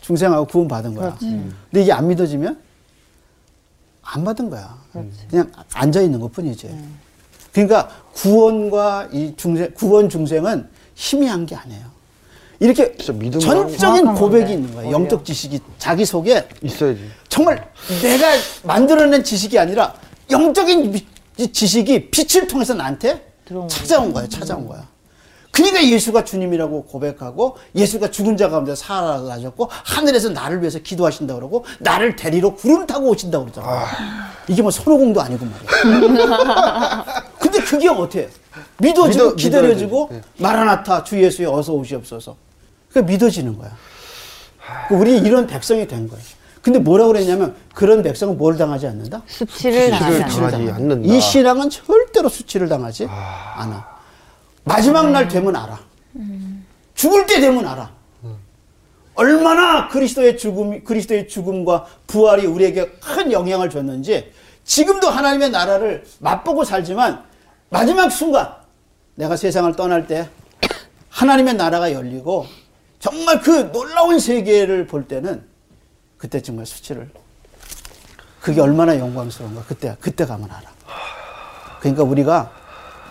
중생하고 0.00 0.46
구원 0.46 0.66
받은 0.66 0.94
거야. 0.94 1.14
근데 1.18 1.82
이게 1.82 1.92
안 1.92 2.08
믿어지면 2.08 2.58
안 4.02 4.24
받은 4.24 4.48
거야. 4.48 4.76
그냥 5.30 5.50
앉아 5.74 6.00
있는 6.00 6.18
것 6.20 6.32
뿐이지. 6.32 6.70
그러니까 7.52 7.88
구원과 8.14 9.08
이 9.12 9.34
중생 9.36 9.70
구원 9.74 10.08
중생은 10.08 10.68
희미한 10.94 11.46
게 11.46 11.54
아니에요. 11.54 11.92
이렇게 12.60 12.96
전적인 12.96 14.14
고백이 14.14 14.44
건데. 14.44 14.52
있는 14.52 14.74
거야. 14.74 14.90
영적 14.90 15.24
지식이 15.24 15.60
자기 15.78 16.04
속에 16.04 16.46
있어야지. 16.62 17.10
정말 17.28 17.68
내가 18.02 18.26
만들어낸 18.62 19.24
지식이 19.24 19.58
아니라 19.58 19.94
영적인 20.30 20.98
지식이 21.52 22.10
빛을 22.10 22.46
통해서 22.46 22.74
나한테 22.74 23.32
찾아온 23.68 24.12
거야, 24.12 24.28
찾아온 24.28 24.66
거야. 24.66 24.86
그러니까 25.52 25.84
예수가 25.86 26.24
주님이라고 26.24 26.84
고백하고 26.84 27.56
예수가 27.74 28.10
죽은 28.10 28.36
자 28.38 28.48
가운데 28.48 28.74
살아나셨고 28.74 29.68
하늘에서 29.70 30.30
나를 30.30 30.60
위해서 30.62 30.78
기도하신다 30.78 31.34
그러고 31.34 31.64
나를 31.78 32.16
데리러 32.16 32.54
구름 32.54 32.86
타고 32.86 33.10
오신다 33.10 33.38
그러잖아. 33.38 33.84
이게 34.48 34.62
뭐 34.62 34.70
손오공도 34.70 35.20
아니고 35.20 35.44
말이야. 35.44 37.04
근데 37.38 37.60
그게 37.60 37.88
어떻게 37.88 38.30
믿어지고 38.78 39.32
믿어- 39.32 39.36
기다려지고 39.36 40.06
믿어야지. 40.06 40.28
마라나타 40.38 41.04
주 41.04 41.22
예수여 41.22 41.52
어서 41.52 41.74
오시옵소서. 41.74 42.34
그게 42.88 43.02
믿어지는 43.02 43.58
거야. 43.58 43.70
그 44.88 44.94
우리 44.94 45.18
이런 45.18 45.46
백성이 45.46 45.86
된 45.86 46.08
거예요. 46.08 46.24
근데 46.62 46.78
뭐라 46.78 47.06
그랬냐면 47.08 47.56
그런 47.74 48.02
백성은 48.02 48.38
뭘 48.38 48.56
당하지 48.56 48.86
않는다? 48.86 49.20
수치를 49.26 49.90
당하지 49.90 50.22
않아. 50.22 50.28
당하지 50.28 50.56
않는다. 50.70 51.12
이 51.14 51.20
신앙은 51.20 51.68
절대로 51.68 52.28
수치를 52.30 52.68
당하지 52.68 53.06
않아. 53.56 53.91
마지막 54.64 55.10
날 55.10 55.28
되면 55.28 55.54
알아. 55.54 55.80
죽을 56.94 57.26
때 57.26 57.40
되면 57.40 57.66
알아. 57.66 57.90
얼마나 59.14 59.88
그리스도의 59.88 60.38
죽음, 60.38 60.82
그리스도의 60.84 61.28
죽음과 61.28 61.86
부활이 62.06 62.46
우리에게 62.46 62.92
큰 62.92 63.30
영향을 63.30 63.68
줬는지 63.68 64.32
지금도 64.64 65.10
하나님의 65.10 65.50
나라를 65.50 66.04
맛보고 66.20 66.64
살지만 66.64 67.22
마지막 67.68 68.10
순간 68.10 68.54
내가 69.14 69.36
세상을 69.36 69.74
떠날 69.76 70.06
때 70.06 70.28
하나님의 71.10 71.54
나라가 71.54 71.92
열리고 71.92 72.46
정말 73.00 73.40
그 73.40 73.70
놀라운 73.72 74.18
세계를 74.18 74.86
볼 74.86 75.06
때는 75.06 75.44
그때 76.16 76.40
정말 76.40 76.64
수치를 76.64 77.10
그게 78.40 78.60
얼마나 78.60 78.98
영광스러운가 78.98 79.64
그때 79.64 79.96
그때 80.00 80.24
가면 80.24 80.50
알아. 80.50 80.62
그러니까 81.80 82.02
우리가 82.04 82.50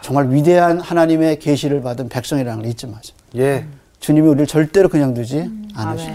정말 0.01 0.29
위대한 0.31 0.79
하나님의 0.79 1.39
계시를 1.39 1.81
받은 1.81 2.09
백성이라는 2.09 2.61
걸 2.63 2.71
잊지 2.71 2.87
마자. 2.87 3.13
예. 3.37 3.65
주님이 3.99 4.27
우리를 4.27 4.47
절대로 4.47 4.89
그냥 4.89 5.13
두지 5.13 5.49
않으셔. 5.75 6.09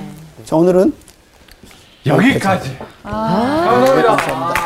자 0.44 0.56
오늘은 0.56 0.92
여기까지. 2.04 2.76
감사합니다. 3.02 4.16
날 4.54 4.65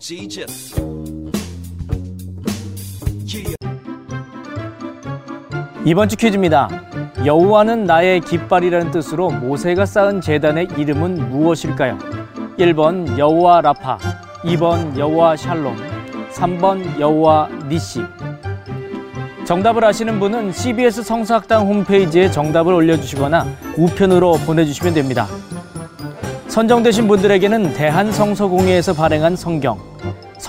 of 0.00 0.06
Jesus. 0.06 0.74
이번 5.84 6.08
주 6.08 6.16
퀴즈입니다. 6.16 6.68
여호와는 7.24 7.84
나의 7.84 8.20
깃발이라는 8.20 8.90
뜻으로 8.90 9.30
모세가 9.30 9.86
쌓은 9.86 10.20
제단의 10.20 10.68
이름은 10.76 11.30
무엇일까요? 11.30 11.98
1번 12.58 13.18
여호와 13.18 13.60
라파, 13.60 13.98
2번 14.44 14.98
여호와 14.98 15.36
샬롬, 15.36 15.76
3번 16.32 16.98
여호와 16.98 17.48
니시. 17.68 18.00
정답을 19.44 19.84
아시는 19.84 20.20
분은 20.20 20.52
CBS 20.52 21.02
성서학당 21.02 21.66
홈페이지에 21.66 22.30
정답을 22.30 22.72
올려주시거나 22.72 23.46
우편으로 23.76 24.34
보내주시면 24.46 24.94
됩니다. 24.94 25.26
선정되신 26.48 27.08
분들에게는 27.08 27.74
대한성서공회에서 27.74 28.92
발행한 28.92 29.36
성경, 29.36 29.89